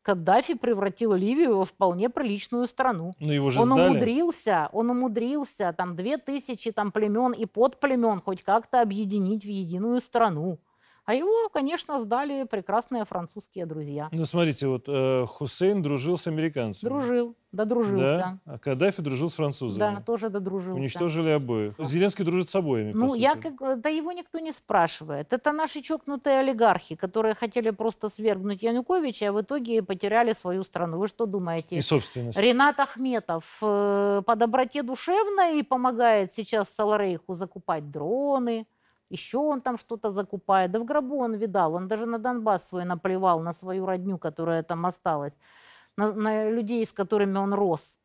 Каддафи 0.00 0.54
превратил 0.54 1.12
Ливию 1.12 1.58
во 1.58 1.66
вполне 1.66 2.08
приличную 2.08 2.66
страну. 2.66 3.12
Но 3.20 3.34
его 3.34 3.50
же 3.50 3.60
он 3.60 3.66
сдали. 3.66 3.90
умудрился, 3.90 4.70
он 4.72 4.88
умудрился 4.88 5.74
там 5.76 5.94
две 5.94 6.16
тысячи 6.16 6.72
там 6.72 6.90
племен 6.90 7.32
и 7.32 7.44
подплемен 7.44 8.18
хоть 8.18 8.42
как-то 8.42 8.80
объединить 8.80 9.44
в 9.44 9.48
единую 9.48 10.00
страну. 10.00 10.58
А 11.10 11.14
его, 11.14 11.48
конечно, 11.48 11.98
сдали 11.98 12.44
прекрасные 12.44 13.04
французские 13.04 13.66
друзья. 13.66 14.08
Ну, 14.12 14.24
смотрите, 14.26 14.68
вот 14.68 14.84
э, 14.86 15.26
Хусейн 15.26 15.82
дружил 15.82 16.16
с 16.16 16.28
американцами. 16.28 16.88
Дружил, 16.88 17.34
додружился. 17.50 17.98
Да? 18.16 18.38
А 18.44 18.58
Каддафи 18.60 19.02
дружил 19.02 19.28
с 19.28 19.34
французами. 19.34 19.80
Да, 19.80 20.00
тоже 20.00 20.28
додружился. 20.28 20.78
Уничтожили 20.78 21.30
обоих. 21.30 21.74
Зеленский 21.80 22.24
дружит 22.24 22.48
с 22.48 22.54
обоими, 22.54 22.92
Ну, 22.92 23.16
я 23.16 23.34
как, 23.34 23.80
да 23.80 23.88
его 23.88 24.12
никто 24.12 24.38
не 24.38 24.52
спрашивает. 24.52 25.32
Это 25.32 25.50
наши 25.50 25.82
чокнутые 25.82 26.38
олигархи, 26.38 26.94
которые 26.94 27.34
хотели 27.34 27.70
просто 27.70 28.08
свергнуть 28.08 28.62
Януковича, 28.62 29.30
а 29.30 29.32
в 29.32 29.40
итоге 29.40 29.82
потеряли 29.82 30.32
свою 30.32 30.62
страну. 30.62 30.98
Вы 30.98 31.08
что 31.08 31.26
думаете? 31.26 31.74
И 31.74 31.80
собственность. 31.80 32.38
Ренат 32.38 32.78
Ахметов 32.78 33.58
э, 33.62 34.22
по 34.24 34.36
доброте 34.36 34.84
душевной 34.84 35.64
помогает 35.64 36.32
сейчас 36.34 36.68
Саларейху 36.68 37.34
закупать 37.34 37.90
дроны, 37.90 38.68
еще 39.10 39.38
он 39.38 39.60
там 39.60 39.76
что-то 39.76 40.10
закупает. 40.10 40.70
Да 40.70 40.78
в 40.78 40.84
гробу 40.84 41.18
он 41.18 41.34
видал, 41.34 41.74
он 41.74 41.88
даже 41.88 42.06
на 42.06 42.18
Донбасс 42.18 42.68
свой 42.68 42.84
наплевал, 42.84 43.40
на 43.40 43.52
свою 43.52 43.84
родню, 43.84 44.18
которая 44.18 44.62
там 44.62 44.86
осталась, 44.86 45.34
на, 45.96 46.12
на 46.12 46.50
людей, 46.50 46.86
с 46.86 46.92
которыми 46.92 47.36
он 47.36 47.52
рос. 47.52 47.98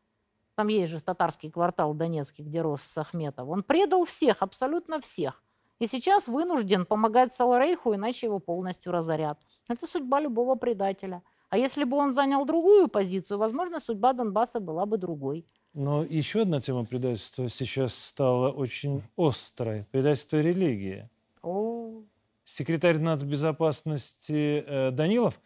Там 0.55 0.67
есть 0.69 0.91
же 0.91 1.01
татарский 1.01 1.51
квартал 1.51 1.93
Донецкий, 1.93 2.43
где 2.43 2.61
рос 2.61 2.97
Ахметов. 2.97 3.47
Он 3.47 3.63
предал 3.63 4.05
всех, 4.05 4.41
абсолютно 4.41 4.99
всех. 4.99 5.43
И 5.79 5.87
сейчас 5.87 6.27
вынужден 6.27 6.85
помогать 6.85 7.35
Саларейху, 7.35 7.93
иначе 7.93 8.27
его 8.27 8.39
полностью 8.39 8.93
разорят. 8.93 9.37
Это 9.67 9.85
судьба 9.85 10.21
любого 10.21 10.55
предателя. 10.55 11.21
А 11.49 11.57
если 11.57 11.83
бы 11.83 11.97
он 11.97 12.13
занял 12.13 12.45
другую 12.45 12.87
позицию, 12.87 13.37
возможно, 13.37 13.79
судьба 13.79 14.13
Донбасса 14.13 14.59
была 14.61 14.85
бы 14.85 14.97
другой. 14.97 15.45
Но 15.75 16.03
еще 16.03 16.43
одна 16.43 16.61
тема 16.61 16.85
предательства 16.85 17.49
сейчас 17.49 17.93
стала 17.93 18.49
очень 18.49 19.03
острой. 19.17 19.85
Предательство 19.91 20.37
религии. 20.37 21.09
О, 21.43 22.01
Секретарь 22.45 22.97
нацбезопасности 22.97 24.63
э, 24.65 24.91
Данилов 24.91 25.41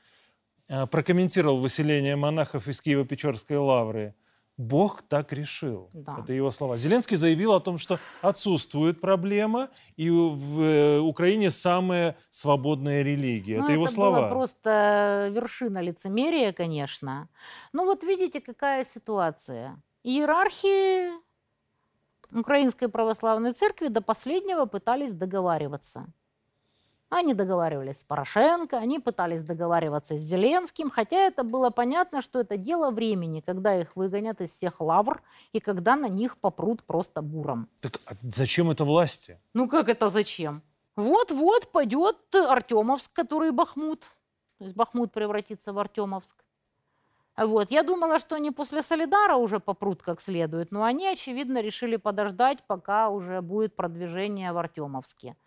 э, 0.68 0.86
прокомментировал 0.86 1.58
выселение 1.58 2.15
монахов 2.15 2.68
из 2.68 2.80
Киево-Печорской 2.80 3.58
лавры. 3.58 4.13
Бог 4.56 5.02
так 5.02 5.34
решил. 5.34 5.89
Да. 5.94 6.18
Это 6.22 6.34
его 6.34 6.52
слова. 6.52 6.78
Зеленский 6.78 7.15
заявил 7.18 7.54
о 7.54 7.62
том, 7.62 7.80
что 7.80 7.98
отсутствует 8.22 9.02
проблема, 9.02 9.70
и 9.96 10.12
в 10.12 10.62
э, 10.62 11.00
Украине 11.00 11.50
самая 11.50 12.18
свободная 12.30 13.02
религия. 13.02 13.60
ну, 13.60 13.63
это 13.63 13.72
его 13.72 13.86
было 13.86 13.94
слова. 13.94 14.30
просто 14.30 15.32
вершина 15.34 15.80
лицемерия, 15.80 16.52
конечно. 16.52 17.30
Ну 17.74 17.86
вот 17.86 18.04
видите, 18.04 18.42
какая 18.42 18.86
ситуация. 18.86 19.82
Иерархи 20.03 21.12
Украинской 22.31 22.88
Православной 22.88 23.53
Церкви 23.53 23.88
до 23.88 24.01
последнего 24.01 24.65
пытались 24.65 25.13
договариваться. 25.13 26.07
Они 27.09 27.33
договаривались 27.33 27.99
с 27.99 28.03
Порошенко, 28.03 28.77
они 28.77 28.99
пытались 28.99 29.43
договариваться 29.43 30.15
с 30.15 30.21
Зеленским, 30.21 30.91
хотя 30.91 31.17
это 31.17 31.43
было 31.43 31.71
понятно, 31.71 32.21
что 32.21 32.39
это 32.39 32.55
дело 32.55 32.91
времени, 32.91 33.41
когда 33.41 33.75
их 33.75 33.95
выгонят 33.95 34.41
из 34.41 34.51
всех 34.51 34.79
лавр 34.79 35.23
и 35.51 35.59
когда 35.59 35.95
на 35.95 36.07
них 36.07 36.38
попрут 36.38 36.83
просто 36.83 37.23
буром. 37.23 37.67
Так 37.81 37.99
а 38.05 38.13
зачем 38.21 38.69
это 38.69 38.85
власти? 38.85 39.39
Ну 39.53 39.67
как 39.67 39.89
это 39.89 40.09
зачем? 40.09 40.62
Вот-вот 40.95 41.71
пойдет 41.71 42.17
Артемовск, 42.35 43.12
который 43.12 43.51
Бахмут. 43.51 44.01
То 44.59 44.65
есть 44.65 44.75
Бахмут 44.75 45.12
превратится 45.12 45.73
в 45.73 45.79
Артемовск. 45.79 46.35
Вот. 47.39 47.71
Я 47.71 47.84
думала, 47.84 48.19
что 48.19 48.36
они 48.36 48.52
после 48.52 48.84
Солидара 48.84 49.36
уже 49.36 49.62
попрут 49.62 50.02
как 50.02 50.19
следует, 50.19 50.71
но 50.71 50.84
они, 50.84 51.08
очевидно, 51.08 51.62
решили 51.62 51.95
подождать, 51.95 52.60
пока 52.67 53.10
уже 53.10 53.41
будет 53.41 53.78
продвижение 53.78 54.52
в 54.52 54.58
Артемовске. 54.58 55.38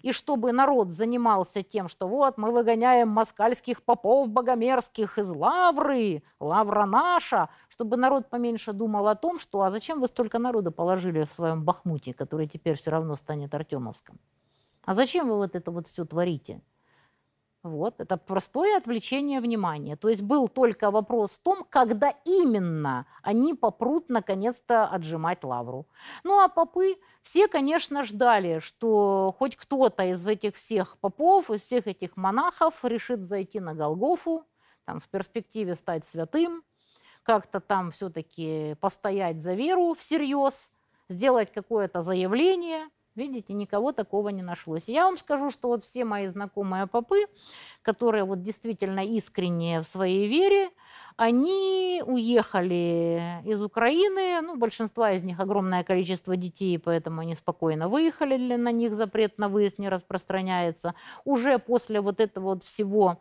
И 0.00 0.12
чтобы 0.12 0.52
народ 0.52 0.88
занимался 0.88 1.62
тем, 1.62 1.88
что 1.88 2.08
вот 2.08 2.38
мы 2.38 2.50
выгоняем 2.52 3.08
москальских 3.08 3.82
попов 3.82 4.30
богомерзких 4.30 5.18
из 5.18 5.30
Лавры, 5.30 6.22
Лавра 6.40 6.86
наша, 6.86 7.50
чтобы 7.68 7.98
народ 7.98 8.30
поменьше 8.30 8.72
думал 8.72 9.06
о 9.06 9.14
том, 9.14 9.38
что 9.38 9.60
а 9.60 9.70
зачем 9.70 10.00
вы 10.00 10.08
столько 10.08 10.38
народа 10.38 10.70
положили 10.70 11.22
в 11.22 11.30
своем 11.30 11.64
Бахмуте, 11.64 12.14
который 12.14 12.46
теперь 12.46 12.76
все 12.76 12.90
равно 12.90 13.14
станет 13.14 13.54
Артемовском? 13.54 14.18
А 14.84 14.94
зачем 14.94 15.28
вы 15.28 15.36
вот 15.36 15.54
это 15.54 15.70
вот 15.70 15.86
все 15.86 16.06
творите? 16.06 16.62
Вот, 17.62 18.00
это 18.00 18.16
простое 18.16 18.76
отвлечение 18.76 19.40
внимания. 19.40 19.94
То 19.94 20.08
есть 20.08 20.22
был 20.22 20.48
только 20.48 20.90
вопрос 20.90 21.30
в 21.32 21.38
том, 21.38 21.64
когда 21.68 22.12
именно 22.24 23.06
они 23.22 23.54
попрут 23.54 24.08
наконец-то 24.08 24.84
отжимать 24.86 25.44
лавру. 25.44 25.86
Ну 26.24 26.42
а 26.42 26.48
попы, 26.48 26.96
все, 27.22 27.46
конечно, 27.46 28.02
ждали, 28.02 28.58
что 28.58 29.32
хоть 29.38 29.54
кто-то 29.54 30.02
из 30.02 30.26
этих 30.26 30.56
всех 30.56 30.98
попов, 30.98 31.50
из 31.50 31.62
всех 31.62 31.86
этих 31.86 32.16
монахов 32.16 32.84
решит 32.84 33.20
зайти 33.20 33.60
на 33.60 33.74
Голгофу, 33.74 34.44
там, 34.84 34.98
в 34.98 35.08
перспективе 35.08 35.76
стать 35.76 36.04
святым, 36.04 36.64
как-то 37.22 37.60
там 37.60 37.92
все-таки 37.92 38.74
постоять 38.80 39.40
за 39.40 39.54
веру 39.54 39.94
всерьез, 39.94 40.72
сделать 41.08 41.52
какое-то 41.52 42.02
заявление– 42.02 42.88
Видите, 43.14 43.52
никого 43.52 43.92
такого 43.92 44.30
не 44.30 44.40
нашлось. 44.42 44.84
Я 44.86 45.04
вам 45.04 45.18
скажу, 45.18 45.50
что 45.50 45.68
вот 45.68 45.84
все 45.84 46.04
мои 46.06 46.28
знакомые 46.28 46.86
попы, 46.86 47.26
которые 47.82 48.24
вот 48.24 48.42
действительно 48.42 49.04
искренние 49.04 49.82
в 49.82 49.84
своей 49.84 50.26
вере, 50.28 50.70
они 51.18 52.02
уехали 52.06 53.42
из 53.44 53.62
Украины, 53.62 54.40
ну, 54.40 54.56
большинство 54.56 55.06
из 55.08 55.22
них 55.22 55.40
огромное 55.40 55.84
количество 55.84 56.36
детей, 56.36 56.78
поэтому 56.78 57.20
они 57.20 57.34
спокойно 57.34 57.88
выехали, 57.90 58.56
на 58.56 58.72
них 58.72 58.94
запрет 58.94 59.36
на 59.36 59.50
выезд 59.50 59.78
не 59.78 59.90
распространяется. 59.90 60.94
Уже 61.26 61.58
после 61.58 62.00
вот 62.00 62.18
этого 62.18 62.54
вот 62.54 62.64
всего 62.64 63.20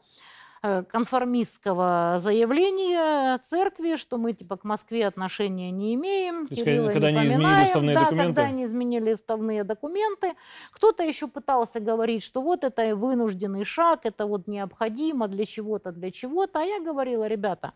конформистского 0.61 2.17
заявления 2.19 3.39
церкви, 3.49 3.95
что 3.95 4.17
мы 4.17 4.33
типа 4.33 4.57
к 4.57 4.63
Москве 4.63 5.07
отношения 5.07 5.71
не 5.71 5.95
имеем. 5.95 6.47
То 6.47 6.53
есть, 6.53 6.63
Кирилла 6.63 6.91
когда 6.91 7.11
не 7.11 7.17
они 7.17 7.27
изменили 7.29 7.63
уставные 7.63 7.95
да, 7.95 8.01
документы? 8.03 8.27
когда 8.27 8.43
они 8.43 8.65
изменили 8.65 9.13
уставные 9.13 9.63
документы. 9.63 10.33
Кто-то 10.71 11.03
еще 11.03 11.27
пытался 11.27 11.79
говорить, 11.79 12.23
что 12.23 12.41
вот 12.41 12.63
это 12.63 12.95
вынужденный 12.95 13.63
шаг, 13.63 14.01
это 14.03 14.27
вот 14.27 14.47
необходимо 14.47 15.27
для 15.27 15.45
чего-то, 15.45 15.91
для 15.91 16.11
чего-то. 16.11 16.59
А 16.59 16.63
я 16.63 16.79
говорила, 16.79 17.25
ребята, 17.25 17.73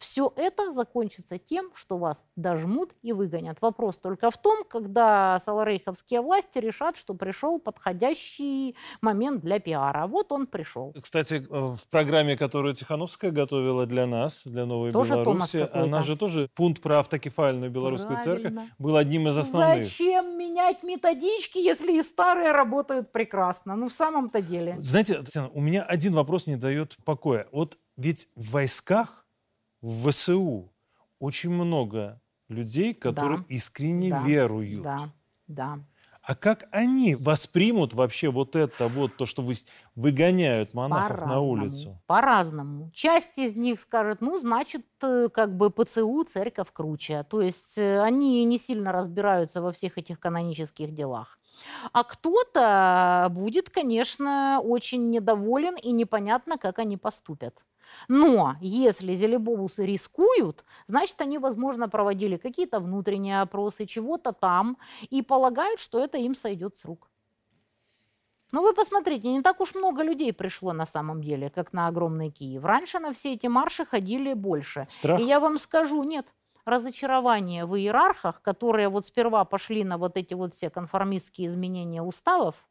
все 0.00 0.32
это 0.34 0.72
закончится 0.72 1.38
тем, 1.38 1.70
что 1.74 1.98
вас 1.98 2.24
дожмут 2.34 2.94
и 3.02 3.12
выгонят. 3.12 3.60
Вопрос 3.60 3.98
только 3.98 4.30
в 4.30 4.38
том, 4.38 4.64
когда 4.64 5.38
саларейховские 5.44 6.22
власти 6.22 6.58
решат, 6.58 6.96
что 6.96 7.12
пришел 7.14 7.60
подходящий 7.60 8.76
момент 9.02 9.42
для 9.42 9.60
пиара. 9.60 10.06
Вот 10.06 10.32
он 10.32 10.46
пришел. 10.46 10.94
Кстати, 11.00 11.34
э, 11.34 11.40
в 11.48 11.80
программе, 11.90 12.36
которую 12.36 12.74
Тихановская 12.74 13.30
готовила 13.30 13.84
для 13.84 14.06
нас, 14.06 14.42
для 14.46 14.64
Новой 14.64 14.90
Тоже 14.90 15.14
Беларуси, 15.14 15.68
она 15.70 16.02
же 16.02 16.16
тоже 16.16 16.48
пункт 16.54 16.80
про 16.80 17.00
автокефальную 17.00 17.70
белорусскую 17.70 18.20
церковь 18.22 18.54
Правильно. 18.54 18.74
был 18.78 18.96
одним 18.96 19.28
из 19.28 19.36
основных. 19.36 19.84
Зачем 19.84 20.38
менять 20.38 20.82
методички, 20.82 21.58
если 21.58 21.98
и 21.98 22.02
старые 22.02 22.52
работают 22.52 23.12
прекрасно? 23.12 23.76
Ну, 23.76 23.90
в 23.90 23.92
самом-то 23.92 24.40
деле. 24.40 24.76
Знаете, 24.78 25.22
Татьяна, 25.22 25.50
у 25.50 25.60
меня 25.60 25.82
один 25.82 26.14
вопрос 26.14 26.46
не 26.46 26.56
дает 26.56 26.96
покоя. 27.04 27.46
Вот 27.52 27.76
ведь 28.00 28.28
в 28.34 28.52
войсках, 28.52 29.19
в 29.82 30.10
ВСУ 30.10 30.72
очень 31.18 31.50
много 31.50 32.20
людей, 32.48 32.94
которые 32.94 33.38
Да. 33.38 33.44
искренне 33.48 34.10
Да. 34.10 34.22
веруют. 34.24 34.82
Да, 34.82 35.10
да. 35.46 35.78
А 36.22 36.34
как 36.34 36.68
они 36.70 37.14
воспримут 37.14 37.94
вообще 37.94 38.30
вот 38.30 38.54
это 38.54 38.88
вот, 38.88 39.16
то, 39.16 39.24
что 39.24 39.42
вы 39.42 39.54
выгоняют 39.96 40.74
монахов 40.74 41.22
на 41.22 41.40
улицу? 41.40 41.98
По-разному. 42.06 42.90
Часть 42.92 43.38
из 43.38 43.56
них 43.56 43.80
скажет, 43.80 44.20
ну, 44.20 44.38
значит, 44.38 44.84
э, 45.02 45.28
как 45.32 45.56
бы 45.56 45.70
ПЦУ 45.70 46.24
церковь 46.24 46.68
круче. 46.72 47.24
То 47.28 47.40
есть 47.40 47.78
э, 47.78 48.00
они 48.02 48.44
не 48.44 48.58
сильно 48.58 48.92
разбираются 48.92 49.62
во 49.62 49.72
всех 49.72 49.96
этих 49.96 50.20
канонических 50.20 50.94
делах. 50.94 51.38
А 51.92 52.04
кто-то 52.04 53.28
будет, 53.30 53.70
конечно, 53.70 54.60
очень 54.62 55.10
недоволен 55.10 55.74
и 55.76 55.90
непонятно, 55.90 56.58
как 56.58 56.78
они 56.78 56.96
поступят. 56.98 57.64
Но 58.08 58.56
если 58.60 59.14
зелебобусы 59.14 59.84
рискуют, 59.86 60.64
значит, 60.86 61.20
они, 61.20 61.38
возможно, 61.38 61.88
проводили 61.88 62.36
какие-то 62.36 62.80
внутренние 62.80 63.40
опросы, 63.40 63.86
чего-то 63.86 64.32
там, 64.32 64.78
и 65.08 65.22
полагают, 65.22 65.80
что 65.80 66.02
это 66.02 66.18
им 66.18 66.34
сойдет 66.34 66.76
с 66.76 66.84
рук. 66.84 67.08
Ну, 68.52 68.62
вы 68.62 68.74
посмотрите, 68.74 69.28
не 69.28 69.42
так 69.42 69.60
уж 69.60 69.74
много 69.74 70.02
людей 70.02 70.32
пришло 70.32 70.72
на 70.72 70.86
самом 70.86 71.22
деле, 71.22 71.50
как 71.50 71.72
на 71.72 71.86
огромный 71.86 72.30
Киев. 72.30 72.64
Раньше 72.64 72.98
на 72.98 73.12
все 73.12 73.34
эти 73.34 73.46
марши 73.46 73.84
ходили 73.84 74.34
больше. 74.34 74.86
Страх? 74.88 75.20
И 75.20 75.24
я 75.24 75.38
вам 75.38 75.58
скажу, 75.58 76.02
нет, 76.02 76.34
разочарование 76.64 77.64
в 77.64 77.76
иерархах, 77.76 78.42
которые 78.42 78.88
вот 78.88 79.06
сперва 79.06 79.44
пошли 79.44 79.84
на 79.84 79.98
вот 79.98 80.16
эти 80.16 80.34
вот 80.34 80.54
все 80.54 80.68
конформистские 80.68 81.48
изменения 81.48 82.02
уставов, 82.02 82.66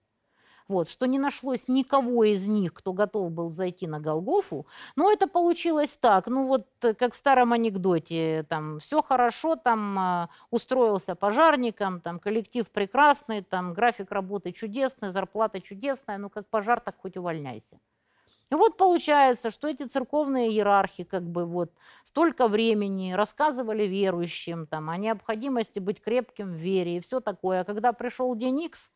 вот, 0.69 0.89
что 0.89 1.07
не 1.07 1.19
нашлось 1.19 1.67
никого 1.67 2.23
из 2.23 2.47
них, 2.47 2.73
кто 2.73 2.93
готов 2.93 3.31
был 3.31 3.49
зайти 3.51 3.87
на 3.87 3.99
Голгофу. 3.99 4.67
Но 4.95 5.11
это 5.11 5.27
получилось 5.27 5.97
так, 5.99 6.27
ну 6.27 6.45
вот 6.45 6.67
э, 6.81 6.93
как 6.93 7.13
в 7.13 7.17
старом 7.17 7.53
анекдоте, 7.53 8.45
там 8.47 8.79
все 8.79 9.01
хорошо, 9.01 9.55
там 9.55 9.99
э, 9.99 10.27
устроился 10.51 11.15
пожарником, 11.15 11.99
там 11.99 12.19
коллектив 12.19 12.69
прекрасный, 12.69 13.41
там 13.41 13.73
график 13.73 14.11
работы 14.11 14.51
чудесный, 14.51 15.11
зарплата 15.11 15.59
чудесная, 15.59 16.17
ну 16.17 16.29
как 16.29 16.47
пожар, 16.47 16.79
так 16.79 16.95
хоть 17.01 17.17
увольняйся. 17.17 17.79
И 18.51 18.55
вот 18.55 18.77
получается, 18.77 19.51
что 19.51 19.67
эти 19.67 19.83
церковные 19.83 20.49
иерархи 20.49 21.03
как 21.03 21.23
бы 21.23 21.45
вот 21.45 21.71
столько 22.03 22.47
времени 22.47 23.13
рассказывали 23.13 23.83
верующим 23.83 24.65
там, 24.65 24.89
о 24.89 24.97
необходимости 24.97 25.79
быть 25.79 26.01
крепким 26.01 26.53
в 26.53 26.55
вере 26.55 26.97
и 26.97 26.99
все 26.99 27.19
такое. 27.19 27.61
А 27.61 27.63
когда 27.63 27.93
пришел 27.93 28.35
день 28.35 28.61
Икс, 28.61 28.89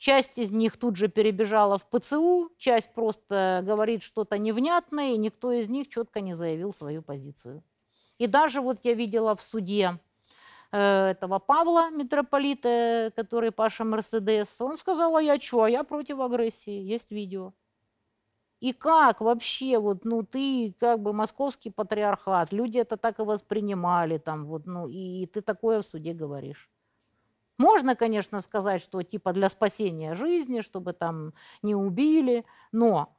Часть 0.00 0.38
из 0.38 0.50
них 0.50 0.78
тут 0.78 0.96
же 0.96 1.08
перебежала 1.08 1.76
в 1.76 1.86
ПЦУ, 1.86 2.52
часть 2.56 2.90
просто 2.94 3.60
говорит 3.62 4.02
что-то 4.02 4.38
невнятное, 4.38 5.12
и 5.12 5.18
никто 5.18 5.52
из 5.52 5.68
них 5.68 5.90
четко 5.90 6.22
не 6.22 6.32
заявил 6.32 6.72
свою 6.72 7.02
позицию. 7.02 7.62
И 8.16 8.26
даже 8.26 8.62
вот 8.62 8.78
я 8.82 8.94
видела 8.94 9.36
в 9.36 9.42
суде 9.42 9.98
э, 10.72 11.08
этого 11.10 11.38
Павла, 11.38 11.90
митрополита, 11.90 13.12
который 13.14 13.52
Паша 13.52 13.84
Мерседес, 13.84 14.58
он 14.58 14.78
сказал, 14.78 15.16
а 15.16 15.22
я 15.22 15.38
что, 15.38 15.64
а 15.64 15.70
я 15.70 15.84
против 15.84 16.18
агрессии, 16.20 16.80
есть 16.80 17.10
видео. 17.10 17.52
И 18.60 18.72
как 18.72 19.20
вообще, 19.20 19.78
вот, 19.78 20.06
ну, 20.06 20.22
ты 20.22 20.74
как 20.80 21.02
бы 21.02 21.12
московский 21.12 21.68
патриархат, 21.68 22.52
люди 22.52 22.78
это 22.78 22.96
так 22.96 23.18
и 23.18 23.22
воспринимали, 23.22 24.16
там, 24.16 24.46
вот, 24.46 24.64
ну, 24.64 24.88
и 24.88 25.26
ты 25.26 25.42
такое 25.42 25.82
в 25.82 25.86
суде 25.86 26.14
говоришь. 26.14 26.70
Можно, 27.60 27.94
конечно, 27.94 28.40
сказать, 28.40 28.80
что 28.80 29.02
типа 29.02 29.34
для 29.34 29.50
спасения 29.50 30.14
жизни, 30.14 30.62
чтобы 30.62 30.94
там 30.94 31.34
не 31.60 31.74
убили, 31.74 32.46
но 32.72 33.14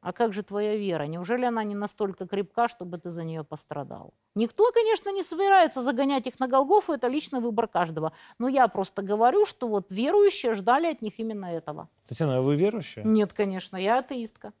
а 0.00 0.12
как 0.12 0.32
же 0.32 0.44
твоя 0.44 0.76
вера? 0.76 1.02
Неужели 1.08 1.44
она 1.44 1.64
не 1.64 1.74
настолько 1.74 2.28
крепка, 2.28 2.68
чтобы 2.68 2.98
ты 2.98 3.10
за 3.10 3.24
нее 3.24 3.42
пострадал? 3.42 4.14
Никто, 4.36 4.70
конечно, 4.70 5.12
не 5.12 5.24
собирается 5.24 5.82
загонять 5.82 6.28
их 6.28 6.38
на 6.38 6.46
Голгофу, 6.46 6.92
это 6.92 7.08
личный 7.08 7.40
выбор 7.40 7.66
каждого. 7.66 8.12
Но 8.38 8.46
я 8.46 8.68
просто 8.68 9.02
говорю, 9.02 9.44
что 9.44 9.66
вот 9.66 9.90
верующие 9.90 10.54
ждали 10.54 10.86
от 10.86 11.02
них 11.02 11.18
именно 11.18 11.46
этого. 11.46 11.88
Татьяна, 12.06 12.38
а 12.38 12.42
вы 12.42 12.54
верующая? 12.54 13.02
Нет, 13.02 13.32
конечно, 13.32 13.76
я 13.76 13.98
атеистка. 13.98 14.52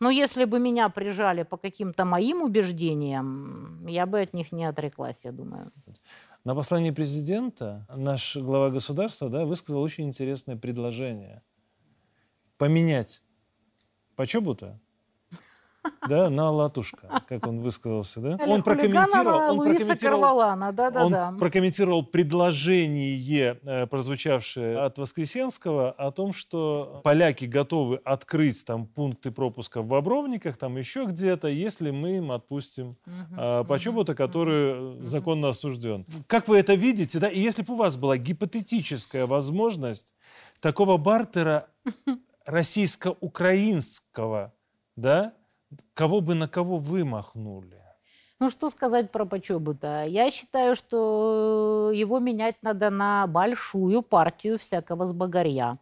Но 0.00 0.08
если 0.08 0.46
бы 0.46 0.58
меня 0.58 0.88
прижали 0.88 1.42
по 1.42 1.58
каким-то 1.58 2.06
моим 2.06 2.42
убеждениям, 2.42 3.86
я 3.86 4.06
бы 4.06 4.22
от 4.22 4.32
них 4.32 4.52
не 4.52 4.64
отреклась, 4.64 5.20
я 5.24 5.32
думаю. 5.32 5.70
На 6.42 6.54
послании 6.54 6.90
президента 6.90 7.86
наш 7.94 8.36
глава 8.36 8.70
государства 8.70 9.28
да, 9.28 9.44
высказал 9.44 9.82
очень 9.82 10.06
интересное 10.06 10.56
предложение. 10.56 11.42
Поменять 12.56 13.22
почебу-то 14.16 14.80
да, 16.08 16.30
на 16.30 16.50
латушка, 16.50 17.22
как 17.26 17.46
он 17.46 17.60
высказался, 17.60 18.20
да? 18.20 18.38
Он 18.46 18.62
прокомментировал, 18.62 19.52
он 19.52 19.64
прокомментировал, 19.64 20.38
да, 20.72 20.90
да, 20.90 21.04
он 21.04 21.12
да. 21.12 21.34
прокомментировал 21.38 22.04
предложение, 22.04 23.58
э, 23.62 23.86
прозвучавшее 23.86 24.78
от 24.78 24.98
Воскресенского, 24.98 25.92
о 25.92 26.10
том, 26.10 26.32
что 26.32 27.00
поляки 27.04 27.44
готовы 27.44 28.00
открыть 28.04 28.64
там 28.64 28.86
пункты 28.86 29.30
пропуска 29.30 29.82
в 29.82 29.86
Бобровниках, 29.86 30.56
там 30.56 30.76
еще 30.76 31.04
где-то, 31.04 31.48
если 31.48 31.90
мы 31.90 32.18
им 32.18 32.32
отпустим 32.32 32.96
угу, 33.06 33.64
почему-то, 33.66 34.14
который 34.14 34.96
угу. 34.96 35.06
законно 35.06 35.50
осужден. 35.50 36.06
Как 36.26 36.48
вы 36.48 36.58
это 36.58 36.74
видите, 36.74 37.18
да? 37.18 37.28
И 37.28 37.40
если 37.40 37.62
бы 37.62 37.74
у 37.74 37.76
вас 37.76 37.96
была 37.96 38.16
гипотетическая 38.16 39.26
возможность 39.26 40.14
такого 40.60 40.96
бартера 40.96 41.68
российско-украинского, 42.44 44.52
да, 44.96 45.34
кого 45.94 46.20
бы 46.20 46.34
на 46.34 46.48
кого 46.48 46.78
вы 46.78 47.04
махнули? 47.04 47.80
Ну, 48.40 48.48
что 48.48 48.70
сказать 48.70 49.12
про 49.12 49.26
Почобута? 49.26 50.04
Я 50.04 50.30
считаю, 50.30 50.74
что 50.74 51.90
его 51.92 52.18
менять 52.20 52.56
надо 52.62 52.88
на 52.88 53.26
большую 53.26 54.00
партию 54.00 54.58
всякого 54.58 55.04
сбогарья. 55.06 55.74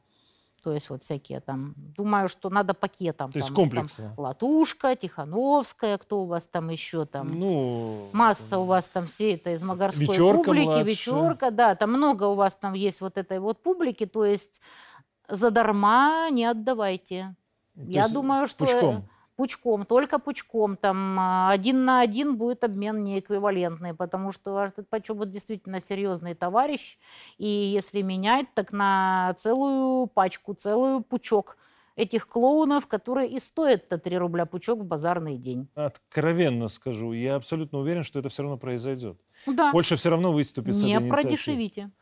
То 0.64 0.72
есть 0.72 0.90
вот 0.90 1.04
всякие 1.04 1.40
там, 1.40 1.74
думаю, 1.76 2.26
что 2.26 2.50
надо 2.50 2.74
пакетом. 2.74 3.30
То 3.30 3.38
есть 3.38 3.52
комплексно. 3.52 4.12
Там, 4.16 4.24
Латушка, 4.24 4.96
Тихановская, 4.96 5.98
кто 5.98 6.22
у 6.22 6.26
вас 6.26 6.48
там 6.48 6.68
еще 6.70 7.04
там. 7.04 7.28
Ну, 7.28 8.08
Масса 8.12 8.58
у 8.58 8.64
вас 8.64 8.88
там 8.88 9.06
все 9.06 9.34
это 9.34 9.52
из 9.52 9.62
магарской 9.62 10.06
вечерка 10.06 10.42
публики. 10.42 10.64
Младшая. 10.64 10.84
Вечерка, 10.84 11.50
да, 11.52 11.76
там 11.76 11.92
много 11.92 12.24
у 12.24 12.34
вас 12.34 12.56
там 12.56 12.74
есть 12.74 13.00
вот 13.00 13.16
этой 13.18 13.38
вот 13.38 13.62
публики. 13.62 14.04
То 14.04 14.24
есть 14.24 14.60
задарма 15.28 16.28
не 16.32 16.44
отдавайте. 16.44 17.36
То 17.76 17.82
Я 17.82 18.08
думаю, 18.08 18.48
что... 18.48 18.66
Пучком 18.66 19.08
пучком, 19.38 19.84
только 19.86 20.18
пучком, 20.18 20.76
там 20.76 21.16
а, 21.18 21.52
один 21.52 21.84
на 21.84 22.00
один 22.00 22.36
будет 22.36 22.64
обмен 22.64 23.04
неэквивалентный, 23.04 23.94
потому 23.94 24.32
что 24.32 24.64
этот 24.64 24.88
Почобот 24.88 25.30
действительно 25.30 25.80
серьезный 25.80 26.34
товарищ, 26.34 26.98
и 27.38 27.46
если 27.46 28.02
менять, 28.02 28.46
так 28.54 28.72
на 28.72 29.36
целую 29.38 30.08
пачку, 30.08 30.54
целую 30.54 31.02
пучок 31.02 31.56
этих 31.94 32.26
клоунов, 32.26 32.88
которые 32.88 33.28
и 33.28 33.38
стоят-то 33.38 33.98
3 33.98 34.18
рубля 34.18 34.44
пучок 34.44 34.80
в 34.80 34.84
базарный 34.84 35.38
день. 35.38 35.68
Откровенно 35.76 36.66
скажу, 36.66 37.12
я 37.12 37.36
абсолютно 37.36 37.78
уверен, 37.78 38.02
что 38.02 38.18
это 38.18 38.30
все 38.30 38.42
равно 38.42 38.58
произойдет. 38.58 39.20
Да. 39.46 39.70
Польша 39.70 39.94
все 39.94 40.10
равно 40.10 40.32
выступит 40.32 40.74
с 40.74 40.82
Не 40.82 41.00
продешевите. 41.00 41.92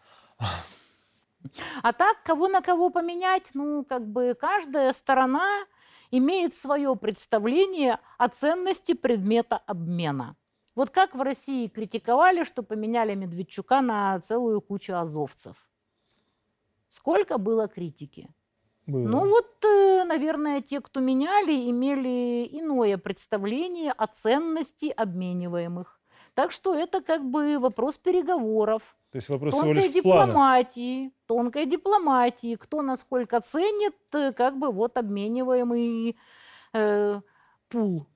А 1.83 1.92
так, 1.92 2.22
кого 2.25 2.49
на 2.49 2.62
кого 2.62 2.90
поменять, 2.90 3.51
ну, 3.55 3.85
как 3.85 4.07
бы 4.07 4.35
каждая 4.38 4.92
сторона 4.92 5.66
имеет 6.11 6.55
свое 6.55 6.95
представление 6.97 7.99
о 8.19 8.29
ценности 8.29 8.95
предмета 8.95 9.57
обмена. 9.57 10.37
Вот 10.75 10.90
как 10.90 11.14
в 11.14 11.23
России 11.23 11.69
критиковали, 11.69 12.45
что 12.45 12.62
поменяли 12.62 13.14
Медведчука 13.14 13.81
на 13.81 14.21
целую 14.21 14.61
кучу 14.61 14.95
азовцев. 14.95 15.57
Сколько 16.90 17.38
было 17.38 17.66
критики? 17.66 18.29
Было. 18.87 19.09
Ну 19.09 19.27
вот, 19.27 19.64
э, 19.64 20.05
наверное, 20.05 20.61
те, 20.61 20.81
кто 20.81 21.01
меняли, 21.01 21.69
имели 21.71 22.47
иное 22.53 22.99
представление 22.99 23.90
о 23.92 24.07
ценности 24.07 24.92
обмениваемых. 24.97 26.01
Так 26.35 26.53
что 26.53 26.75
это 26.75 27.01
как 27.01 27.25
бы 27.25 27.59
вопрос 27.59 27.97
переговоров. 27.97 28.97
То 29.17 29.19
есть 29.19 29.29
вопрос 29.31 29.55
всего 29.55 29.73
тонкой 29.73 29.83
лишь 29.83 29.95
в 29.95 30.03
планах. 30.03 30.27
дипломатии, 30.27 31.13
тонкой 31.27 31.67
дипломатии, 31.67 32.55
кто 32.57 32.83
насколько 32.83 33.41
ценит 33.41 33.95
э, 34.13 34.33
как 34.35 34.59
бы 34.59 34.71
вот 34.71 34.99
обмениваемый 34.99 36.19
э, 36.75 37.21
пул. 37.71 38.07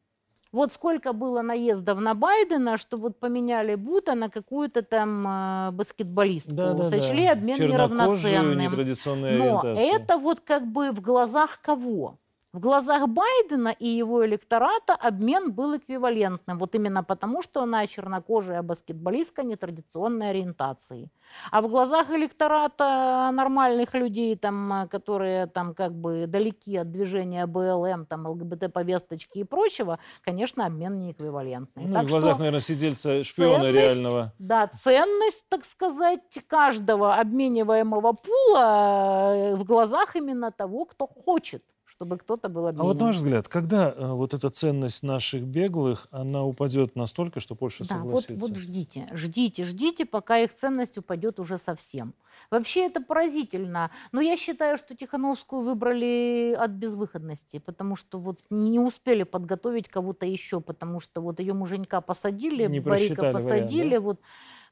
Вот 0.53 0.75
сколько 0.75 1.15
было 1.15 1.41
наездов 1.41 2.01
на 2.01 2.13
Байдена, 2.13 2.77
что 2.77 2.99
вот 2.99 3.19
поменяли 3.19 3.77
Бута 3.77 4.15
на 4.15 4.29
какую-то 4.29 4.83
там 4.83 5.27
э, 5.27 5.71
баскетболистку. 5.71 6.53
Да, 6.53 6.75
да, 6.75 6.85
Сочли 6.85 7.25
да. 7.25 7.33
обмен 7.33 7.59
неравноценным. 7.59 9.39
Но 9.39 9.63
это 9.65 10.19
вот 10.19 10.41
как 10.41 10.67
бы 10.67 10.90
в 10.90 11.01
глазах 11.01 11.63
кого? 11.63 12.19
В 12.53 12.59
глазах 12.59 13.07
Байдена 13.09 13.69
и 13.69 13.87
его 13.87 14.27
электората 14.27 14.94
обмен 14.94 15.53
был 15.53 15.77
эквивалентным. 15.77 16.59
Вот 16.59 16.75
именно 16.75 17.05
потому, 17.05 17.42
что 17.42 17.63
она 17.63 17.87
чернокожая 17.87 18.63
баскетболистка 18.63 19.44
нетрадиционной 19.44 20.31
ориентации. 20.31 21.11
А 21.53 21.63
в 21.63 21.69
глазах 21.69 22.11
электората 22.11 23.31
нормальных 23.33 23.94
людей, 23.94 24.35
там, 24.35 24.88
которые 24.90 25.46
там, 25.46 25.75
как 25.75 25.94
бы 25.94 26.27
далеки 26.27 26.77
от 26.77 26.90
движения 26.90 27.46
БЛМ, 27.46 28.07
там, 28.07 28.27
ЛГБТ-повесточки 28.27 29.38
и 29.38 29.44
прочего, 29.44 30.01
конечно, 30.23 30.67
обмен 30.67 30.98
не 30.98 31.13
эквивалентный. 31.13 31.85
Ну, 31.85 31.94
Так 31.94 32.07
в 32.07 32.11
глазах, 32.11 32.33
что 32.33 32.38
наверное, 32.40 32.61
сидельца 32.61 33.23
шпиона 33.23 33.61
ценность, 33.61 33.75
реального. 33.75 34.33
Да, 34.40 34.67
ценность, 34.67 35.46
так 35.48 35.65
сказать, 35.65 36.21
каждого 36.48 37.15
обмениваемого 37.15 38.13
пула 38.13 39.35
э, 39.37 39.55
в 39.55 39.63
глазах 39.63 40.17
именно 40.17 40.51
того, 40.51 40.85
кто 40.87 41.07
хочет 41.07 41.63
чтобы 42.01 42.17
кто-то 42.17 42.48
был 42.48 42.65
А 42.65 42.69
обменен. 42.71 42.87
вот 42.87 42.98
на 42.98 43.07
ваш 43.09 43.17
взгляд, 43.17 43.46
когда 43.48 43.90
э, 43.94 44.07
вот 44.13 44.33
эта 44.33 44.48
ценность 44.48 45.03
наших 45.03 45.42
беглых, 45.42 46.07
она 46.11 46.42
упадет 46.44 46.96
настолько, 46.96 47.40
что 47.40 47.55
Польша 47.55 47.85
Да, 47.87 47.98
вот, 47.98 48.23
согласится? 48.23 48.40
вот 48.40 48.57
ждите, 48.57 49.07
ждите, 49.13 49.65
ждите, 49.65 50.07
пока 50.07 50.38
их 50.38 50.55
ценность 50.55 50.96
упадет 50.96 51.38
уже 51.38 51.59
совсем. 51.59 52.15
Вообще 52.51 52.87
это 52.87 53.03
поразительно. 53.03 53.90
Но 54.13 54.23
я 54.23 54.38
считаю, 54.38 54.79
что 54.79 54.96
Тихановскую 54.96 55.61
выбрали 55.63 56.57
от 56.59 56.71
безвыходности, 56.71 57.59
потому 57.59 57.96
что 57.96 58.19
вот 58.19 58.40
не 58.48 58.81
успели 58.81 59.25
подготовить 59.25 59.88
кого-то 59.90 60.25
еще, 60.25 60.63
потому 60.63 61.01
что 61.01 61.21
вот 61.21 61.38
ее 61.38 61.53
муженька 61.53 62.01
посадили, 62.01 62.67
Не 62.67 62.81
Барика 62.81 63.15
просчитали 63.15 63.33
вариант, 63.35 63.42
посадили, 63.61 63.94
да? 63.96 64.01
вот 64.01 64.21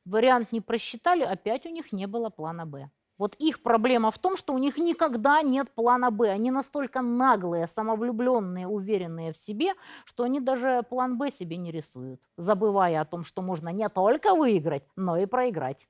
вариант 0.06 0.52
не 0.52 0.62
просчитали, 0.62 1.24
опять 1.24 1.66
у 1.66 1.68
них 1.68 1.92
не 1.92 2.06
было 2.06 2.30
плана 2.30 2.64
«Б». 2.64 2.88
Вот 3.18 3.34
их 3.34 3.62
проблема 3.62 4.12
в 4.12 4.18
том, 4.18 4.36
что 4.36 4.54
у 4.54 4.58
них 4.58 4.78
никогда 4.78 5.42
нет 5.42 5.70
плана 5.72 6.12
«Б». 6.12 6.30
Они 6.30 6.52
настолько 6.52 7.02
наглые, 7.02 7.66
самовлюбленные, 7.66 8.68
уверенные 8.68 9.32
в 9.32 9.36
себе, 9.36 9.74
что 10.04 10.22
они 10.22 10.40
даже 10.40 10.84
план 10.88 11.18
«Б» 11.18 11.32
себе 11.32 11.56
не 11.56 11.72
рисуют, 11.72 12.20
забывая 12.36 13.00
о 13.00 13.04
том, 13.04 13.24
что 13.24 13.42
можно 13.42 13.70
не 13.70 13.88
только 13.88 14.34
выиграть, 14.34 14.84
но 14.94 15.16
и 15.16 15.26
проиграть. 15.26 15.88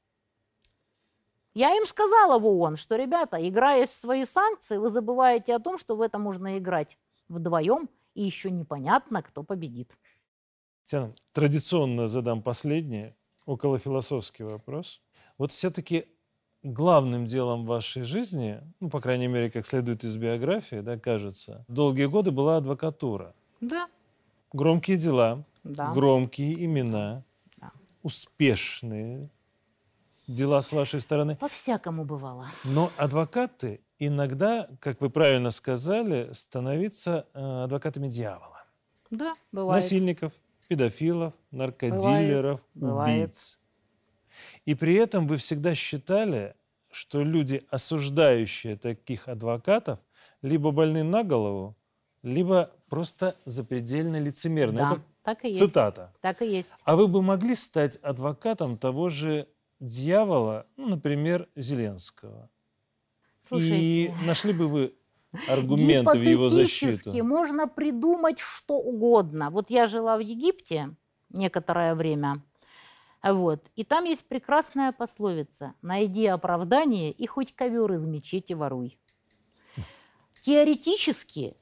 Я 1.52 1.74
им 1.76 1.86
сказала 1.86 2.38
в 2.38 2.46
ООН, 2.46 2.76
что, 2.76 2.96
ребята, 2.96 3.36
играя 3.46 3.84
в 3.84 3.90
свои 3.90 4.24
санкции, 4.24 4.78
вы 4.78 4.88
забываете 4.88 5.54
о 5.54 5.58
том, 5.58 5.76
что 5.76 5.96
в 5.96 6.00
это 6.00 6.18
можно 6.18 6.56
играть 6.56 6.98
вдвоем, 7.28 7.90
и 8.14 8.22
еще 8.22 8.50
непонятно, 8.50 9.22
кто 9.22 9.42
победит. 9.42 9.96
Татьяна, 10.84 11.12
традиционно 11.32 12.06
задам 12.06 12.42
последний, 12.42 13.14
околофилософский 13.44 14.44
вопрос. 14.44 15.02
Вот 15.36 15.52
все-таки 15.52 16.06
главным 16.72 17.24
делом 17.24 17.64
вашей 17.64 18.02
жизни, 18.02 18.60
ну, 18.80 18.90
по 18.90 19.00
крайней 19.00 19.26
мере, 19.28 19.50
как 19.50 19.66
следует 19.66 20.04
из 20.04 20.16
биографии, 20.16 20.80
да, 20.80 20.98
кажется, 20.98 21.64
долгие 21.68 22.06
годы 22.06 22.30
была 22.30 22.56
адвокатура. 22.58 23.34
Да. 23.60 23.86
Громкие 24.52 24.96
дела, 24.96 25.44
Да. 25.64 25.92
громкие 25.92 26.64
имена, 26.64 27.24
Да. 27.56 27.72
успешные 28.02 29.30
дела 30.26 30.60
с 30.62 30.72
вашей 30.72 31.00
стороны. 31.00 31.36
По-всякому 31.36 32.04
бывало. 32.04 32.48
Но 32.64 32.90
адвокаты 32.96 33.80
иногда, 33.98 34.68
как 34.80 35.00
вы 35.00 35.10
правильно 35.10 35.50
сказали, 35.50 36.30
становятся 36.32 37.26
э, 37.34 37.64
адвокатами 37.64 38.08
дьявола. 38.08 38.64
Да, 39.10 39.34
бывает. 39.52 39.82
Насильников, 39.82 40.32
педофилов, 40.68 41.32
наркодилеров, 41.50 42.60
бывает. 42.74 43.24
убийц. 43.30 43.58
И 44.66 44.74
при 44.74 44.94
этом 44.94 45.26
вы 45.26 45.36
всегда 45.38 45.74
считали, 45.74 46.54
что 46.98 47.22
люди, 47.22 47.62
осуждающие 47.70 48.76
таких 48.76 49.28
адвокатов, 49.28 50.00
либо 50.42 50.72
больны 50.72 51.04
на 51.04 51.22
голову, 51.22 51.76
либо 52.22 52.72
просто 52.88 53.36
запредельно 53.44 54.18
лицемерны. 54.18 54.78
Да, 54.78 54.86
Это 54.86 55.02
так 55.22 55.44
и 55.44 55.48
есть. 55.48 55.60
цитата. 55.60 56.12
Так 56.20 56.42
и 56.42 56.46
есть. 56.46 56.72
А 56.82 56.96
вы 56.96 57.06
бы 57.06 57.22
могли 57.22 57.54
стать 57.54 57.96
адвокатом 58.02 58.76
того 58.76 59.10
же 59.10 59.46
дьявола, 59.78 60.66
ну, 60.76 60.88
например, 60.88 61.48
Зеленского? 61.54 62.50
Слушайте, 63.46 63.76
И 63.78 64.12
нашли 64.26 64.52
бы 64.52 64.66
вы 64.66 64.94
аргументы 65.48 66.18
в 66.18 66.22
его 66.22 66.48
защиту? 66.48 67.24
можно 67.24 67.68
придумать 67.68 68.40
что 68.40 68.74
угодно. 68.74 69.50
Вот 69.50 69.70
я 69.70 69.86
жила 69.86 70.16
в 70.16 70.20
Египте 70.20 70.96
некоторое 71.30 71.94
время, 71.94 72.42
вот, 73.22 73.70
и 73.74 73.84
там 73.84 74.04
есть 74.04 74.26
прекрасная 74.26 74.92
пословица 74.92 75.74
«Найди 75.82 76.26
оправдание 76.26 77.10
и 77.10 77.26
хоть 77.26 77.54
ковер 77.54 77.92
из 77.92 78.04
мечети 78.04 78.52
воруй». 78.52 78.98
Теоретически 80.44 81.56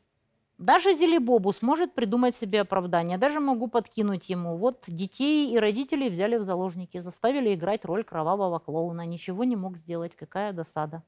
даже 0.58 0.94
Зелебобу 0.94 1.52
сможет 1.52 1.92
придумать 1.92 2.34
себе 2.34 2.62
оправдание. 2.62 3.18
Даже 3.18 3.40
могу 3.40 3.68
подкинуть 3.68 4.30
ему. 4.30 4.56
Вот 4.56 4.84
детей 4.86 5.52
и 5.52 5.58
родителей 5.58 6.08
взяли 6.08 6.36
в 6.36 6.44
заложники, 6.44 6.98
заставили 6.98 7.54
играть 7.54 7.84
роль 7.84 8.04
кровавого 8.04 8.58
клоуна. 8.58 9.04
Ничего 9.04 9.44
не 9.44 9.54
мог 9.54 9.76
сделать. 9.76 10.16
Какая 10.16 10.52
досада. 10.52 11.02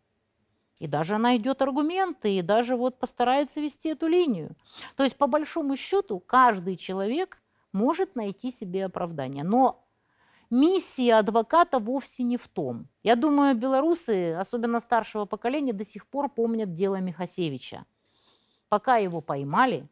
И 0.79 0.87
даже 0.87 1.19
найдет 1.19 1.63
аргументы, 1.63 2.37
и 2.37 2.43
даже 2.43 2.77
вот 2.77 2.99
постарается 3.01 3.61
вести 3.61 3.89
эту 3.89 4.07
линию. 4.07 4.55
То 4.97 5.03
есть, 5.03 5.17
по 5.17 5.27
большому 5.27 5.77
счету, 5.77 6.21
каждый 6.21 6.77
человек 6.77 7.43
может 7.73 8.15
найти 8.15 8.53
себе 8.53 8.85
оправдание. 8.85 9.45
Но 9.45 9.88
миссия 10.51 11.15
адвоката 11.19 11.79
вовсе 11.79 12.23
не 12.23 12.37
в 12.37 12.49
том. 12.49 12.89
Я 13.03 13.17
думаю, 13.17 13.55
белорусы, 13.55 14.35
особенно 14.35 14.81
старшего 14.81 15.25
поколения, 15.25 15.73
до 15.73 15.85
сих 15.85 16.07
пор 16.07 16.29
помнят 16.29 16.73
дело 16.73 17.01
Михасевича. 17.01 17.85
Пока 18.69 18.97
его 18.97 19.21
поймали, 19.21 19.89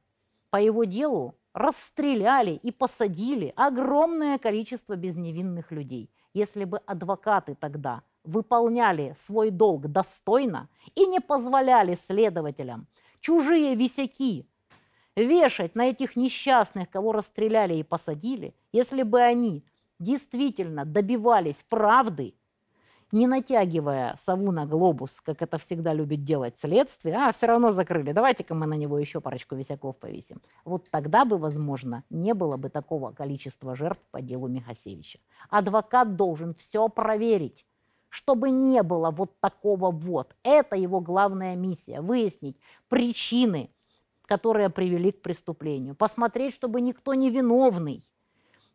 по 0.50 0.56
его 0.56 0.84
делу 0.84 1.34
расстреляли 1.54 2.52
и 2.52 2.70
посадили 2.70 3.52
огромное 3.56 4.38
количество 4.38 4.94
безневинных 4.94 5.72
людей. 5.72 6.10
Если 6.34 6.64
бы 6.64 6.78
адвокаты 6.78 7.54
тогда 7.54 8.02
выполняли 8.24 9.14
свой 9.16 9.50
долг 9.50 9.86
достойно 9.88 10.68
и 10.94 11.06
не 11.06 11.20
позволяли 11.20 11.94
следователям 11.94 12.86
чужие 13.20 13.74
висяки 13.74 14.46
вешать 15.16 15.74
на 15.74 15.88
этих 15.88 16.14
несчастных, 16.14 16.90
кого 16.90 17.12
расстреляли 17.12 17.74
и 17.74 17.82
посадили, 17.82 18.54
если 18.72 19.02
бы 19.02 19.20
они 19.20 19.64
действительно 19.98 20.84
добивались 20.84 21.64
правды, 21.68 22.34
не 23.12 23.26
натягивая 23.26 24.16
сову 24.22 24.50
на 24.50 24.66
глобус, 24.66 25.20
как 25.22 25.40
это 25.42 25.58
всегда 25.58 25.94
любит 25.94 26.24
делать 26.24 26.58
следствие, 26.58 27.16
а 27.16 27.32
все 27.32 27.46
равно 27.46 27.70
закрыли, 27.70 28.12
давайте-ка 28.12 28.54
мы 28.54 28.66
на 28.66 28.74
него 28.74 28.98
еще 28.98 29.20
парочку 29.20 29.54
висяков 29.54 29.96
повесим. 29.98 30.42
Вот 30.64 30.90
тогда 30.90 31.24
бы, 31.24 31.38
возможно, 31.38 32.04
не 32.10 32.34
было 32.34 32.56
бы 32.56 32.68
такого 32.68 33.12
количества 33.12 33.76
жертв 33.76 34.06
по 34.10 34.20
делу 34.20 34.48
Михасевича. 34.48 35.18
Адвокат 35.48 36.16
должен 36.16 36.52
все 36.54 36.88
проверить, 36.88 37.64
чтобы 38.08 38.50
не 38.50 38.82
было 38.82 39.10
вот 39.10 39.38
такого 39.40 39.90
вот. 39.90 40.34
Это 40.42 40.76
его 40.76 41.00
главная 41.00 41.54
миссия– 41.54 42.00
выяснить 42.02 42.58
причины, 42.88 43.70
которые 44.26 44.68
привели 44.68 45.12
к 45.12 45.22
преступлению, 45.22 45.94
посмотреть, 45.94 46.54
чтобы 46.54 46.80
никто 46.80 47.14
невиновный 47.14 48.02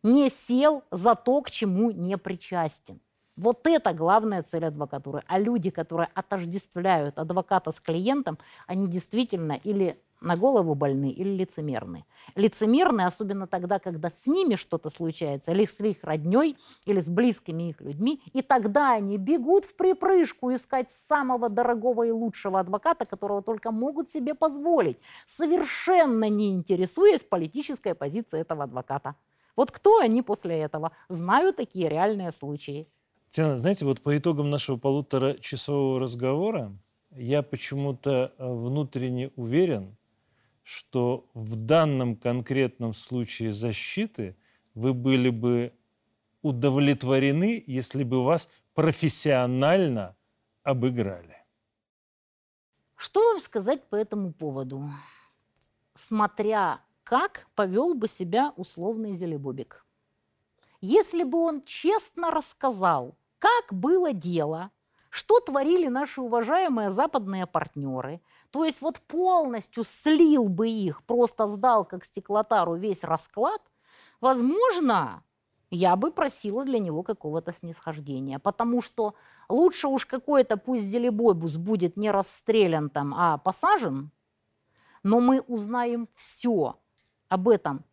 не 0.02 0.30
сел 0.30 0.82
за 0.90 1.14
то, 1.14 1.40
к 1.42 1.50
чему 1.50 1.90
не 1.90 2.16
причастен. 2.18 3.00
Вот 3.36 3.66
это 3.66 3.94
главная 3.94 4.42
цель 4.42 4.66
адвокатуры. 4.66 5.22
А 5.26 5.38
люди, 5.38 5.70
которые 5.70 6.08
отождествляют 6.14 7.18
адвоката 7.18 7.72
с 7.72 7.80
клиентом, 7.80 8.38
они 8.66 8.88
действительно 8.88 9.58
или 9.64 9.98
на 10.20 10.36
голову 10.36 10.74
больны, 10.74 11.10
или 11.10 11.30
лицемерны. 11.30 12.04
Лицемерны, 12.36 13.02
особенно 13.02 13.46
тогда, 13.46 13.78
когда 13.78 14.10
с 14.10 14.26
ними 14.26 14.54
что-то 14.54 14.90
случается, 14.90 15.50
или 15.52 15.64
с 15.64 15.80
их 15.80 16.04
родней, 16.04 16.56
или 16.84 17.00
с 17.00 17.08
близкими 17.08 17.70
их 17.70 17.80
людьми, 17.80 18.22
и 18.32 18.42
тогда 18.42 18.92
они 18.92 19.18
бегут 19.18 19.64
в 19.64 19.74
припрыжку 19.74 20.54
искать 20.54 20.90
самого 21.08 21.48
дорогого 21.48 22.04
и 22.04 22.10
лучшего 22.10 22.60
адвоката, 22.60 23.04
которого 23.04 23.42
только 23.42 23.70
могут 23.72 24.10
себе 24.10 24.34
позволить, 24.34 24.98
совершенно 25.26 26.28
не 26.28 26.52
интересуясь 26.52 27.24
политической 27.24 27.94
позицией 27.94 28.42
этого 28.42 28.64
адвоката. 28.64 29.16
Вот 29.56 29.70
кто 29.70 29.98
они 29.98 30.22
после 30.22 30.58
этого? 30.60 30.92
Знаю 31.08 31.52
такие 31.52 31.88
реальные 31.88 32.32
случаи. 32.32 32.88
Татьяна, 33.28 33.58
знаете, 33.58 33.84
вот 33.84 34.02
по 34.02 34.16
итогам 34.16 34.50
нашего 34.50 34.76
полуторачасового 34.76 36.00
разговора 36.00 36.76
я 37.10 37.42
почему-то 37.42 38.34
э, 38.36 38.46
внутренне 38.46 39.30
уверен, 39.36 39.96
что 40.62 41.30
в 41.34 41.56
данном 41.56 42.16
конкретном 42.16 42.94
случае 42.94 43.52
защиты 43.52 44.36
вы 44.74 44.94
были 44.94 45.30
бы 45.30 45.72
удовлетворены, 46.42 47.62
если 47.66 48.04
бы 48.04 48.22
вас 48.22 48.48
профессионально 48.74 50.16
обыграли. 50.62 51.36
Что 52.96 53.20
вам 53.32 53.40
сказать 53.40 53.88
по 53.88 53.96
этому 53.96 54.32
поводу? 54.32 54.88
Смотря 55.94 56.80
как 57.04 57.46
повел 57.54 57.94
бы 57.94 58.08
себя 58.08 58.52
условный 58.56 59.14
Зелебобик. 59.14 59.84
Если 60.80 61.22
бы 61.22 61.38
он 61.38 61.62
честно 61.64 62.30
рассказал, 62.30 63.16
как 63.38 63.72
было 63.72 64.12
дело, 64.12 64.70
что 65.10 65.40
творили 65.40 65.88
наши 65.88 66.20
уважаемые 66.20 66.90
западные 66.90 67.46
партнеры, 67.46 68.20
то 68.50 68.64
есть 68.64 68.80
вот 68.80 69.00
полностью 69.00 69.84
слил 69.84 70.48
бы 70.48 70.68
их, 70.68 71.02
просто 71.04 71.46
сдал 71.46 71.84
как 71.84 72.04
стеклотару 72.04 72.74
весь 72.74 73.04
расклад, 73.04 73.60
возможно, 74.20 75.22
я 75.70 75.96
бы 75.96 76.10
просила 76.10 76.64
для 76.64 76.78
него 76.78 77.02
какого-то 77.02 77.52
снисхождения, 77.52 78.38
потому 78.38 78.82
что 78.82 79.14
лучше 79.48 79.88
уж 79.88 80.06
какой-то 80.06 80.56
пусть 80.56 80.84
Зелебобус 80.84 81.56
будет 81.56 81.96
не 81.96 82.10
расстрелян 82.10 82.90
там, 82.90 83.14
а 83.14 83.38
посажен, 83.38 84.10
но 85.02 85.20
мы 85.20 85.40
узнаем 85.40 86.08
все 86.14 86.81
об 87.32 87.48
этом 87.48 87.84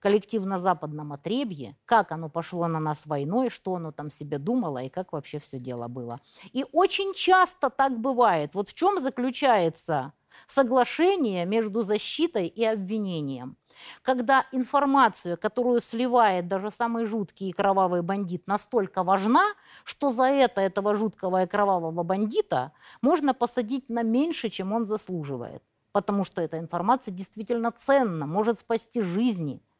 коллективно-западном 0.00 1.12
отребье, 1.12 1.76
как 1.84 2.10
оно 2.10 2.28
пошло 2.28 2.66
на 2.66 2.80
нас 2.80 3.06
войной, 3.06 3.48
что 3.48 3.76
оно 3.76 3.92
там 3.92 4.10
себе 4.10 4.38
думало 4.38 4.78
и 4.78 4.88
как 4.88 5.12
вообще 5.12 5.38
все 5.38 5.60
дело 5.60 5.86
было. 5.86 6.18
И 6.52 6.64
очень 6.72 7.14
часто 7.14 7.70
так 7.70 8.00
бывает. 8.00 8.54
Вот 8.54 8.68
в 8.68 8.74
чем 8.74 8.98
заключается 8.98 10.12
соглашение 10.48 11.44
между 11.46 11.82
защитой 11.82 12.48
и 12.48 12.64
обвинением. 12.64 13.56
Когда 14.02 14.46
информация, 14.50 15.36
которую 15.36 15.78
сливает 15.78 16.48
даже 16.48 16.72
самый 16.72 17.04
жуткий 17.04 17.50
и 17.50 17.52
кровавый 17.52 18.02
бандит, 18.02 18.48
настолько 18.48 19.04
важна, 19.04 19.44
что 19.84 20.10
за 20.10 20.24
это 20.24 20.60
этого 20.60 20.96
жуткого 20.96 21.44
и 21.44 21.46
кровавого 21.46 22.02
бандита 22.02 22.72
можно 23.00 23.32
посадить 23.32 23.88
на 23.88 24.02
меньше, 24.02 24.50
чем 24.50 24.72
он 24.72 24.86
заслуживает. 24.86 25.62
Потому 25.92 26.24
что 26.24 26.42
эта 26.42 26.58
информация 26.58 27.12
действительно 27.12 27.70
ценна, 27.70 28.26
может 28.26 28.58
спасти 28.58 29.02
жизни– 29.02 29.60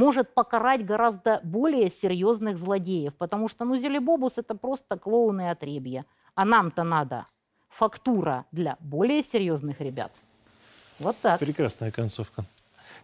может 0.00 0.32
покарать 0.34 0.84
гораздо 0.84 1.40
более 1.44 1.90
серьезных 1.90 2.56
злодеев, 2.56 3.14
потому 3.16 3.48
что, 3.48 3.64
ну, 3.64 3.76
Зелебобус– 3.76 4.34
это 4.38 4.54
просто 4.54 4.96
клоуны 4.98 5.42
и 5.42 5.46
отребья. 5.46 6.06
А 6.34 6.44
нам-то 6.44 6.84
надо 6.84 7.26
фактура 7.68 8.46
для 8.50 8.76
более 8.80 9.22
серьезных 9.22 9.80
ребят. 9.80 10.12
Вот 10.98 11.16
так. 11.20 11.38
Прекрасная 11.40 11.90
концовка. 11.90 12.44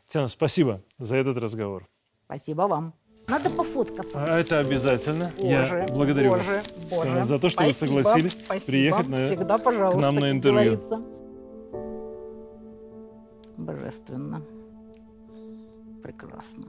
Татьяна, 0.07 0.29
спасибо 0.29 0.81
за 0.99 1.17
этот 1.17 1.37
разговор. 1.37 1.87
Спасибо 2.25 2.63
вам. 2.63 2.95
Надо 3.27 3.51
пофоткаться. 3.51 4.25
А 4.25 4.39
это 4.39 4.61
обязательно. 4.61 5.33
Боже, 5.37 5.49
Я 5.51 5.87
благодарю 5.93 6.31
боже, 6.31 6.45
вас 6.45 6.69
боже. 6.91 7.03
Татьяна, 7.03 7.25
за 7.25 7.39
то, 7.39 7.49
что 7.49 7.63
Спасибо, 7.63 7.93
вы 7.93 8.03
согласились 8.03 8.33
спасибо. 8.33 8.67
приехать 8.67 9.09
на, 9.09 9.27
Всегда, 9.27 9.59
к 9.59 9.95
нам 9.97 10.17
на 10.17 10.31
интервью. 10.31 10.77
говорится. 10.77 11.26
Божественно. 13.57 14.43
Прекрасно. 16.03 16.67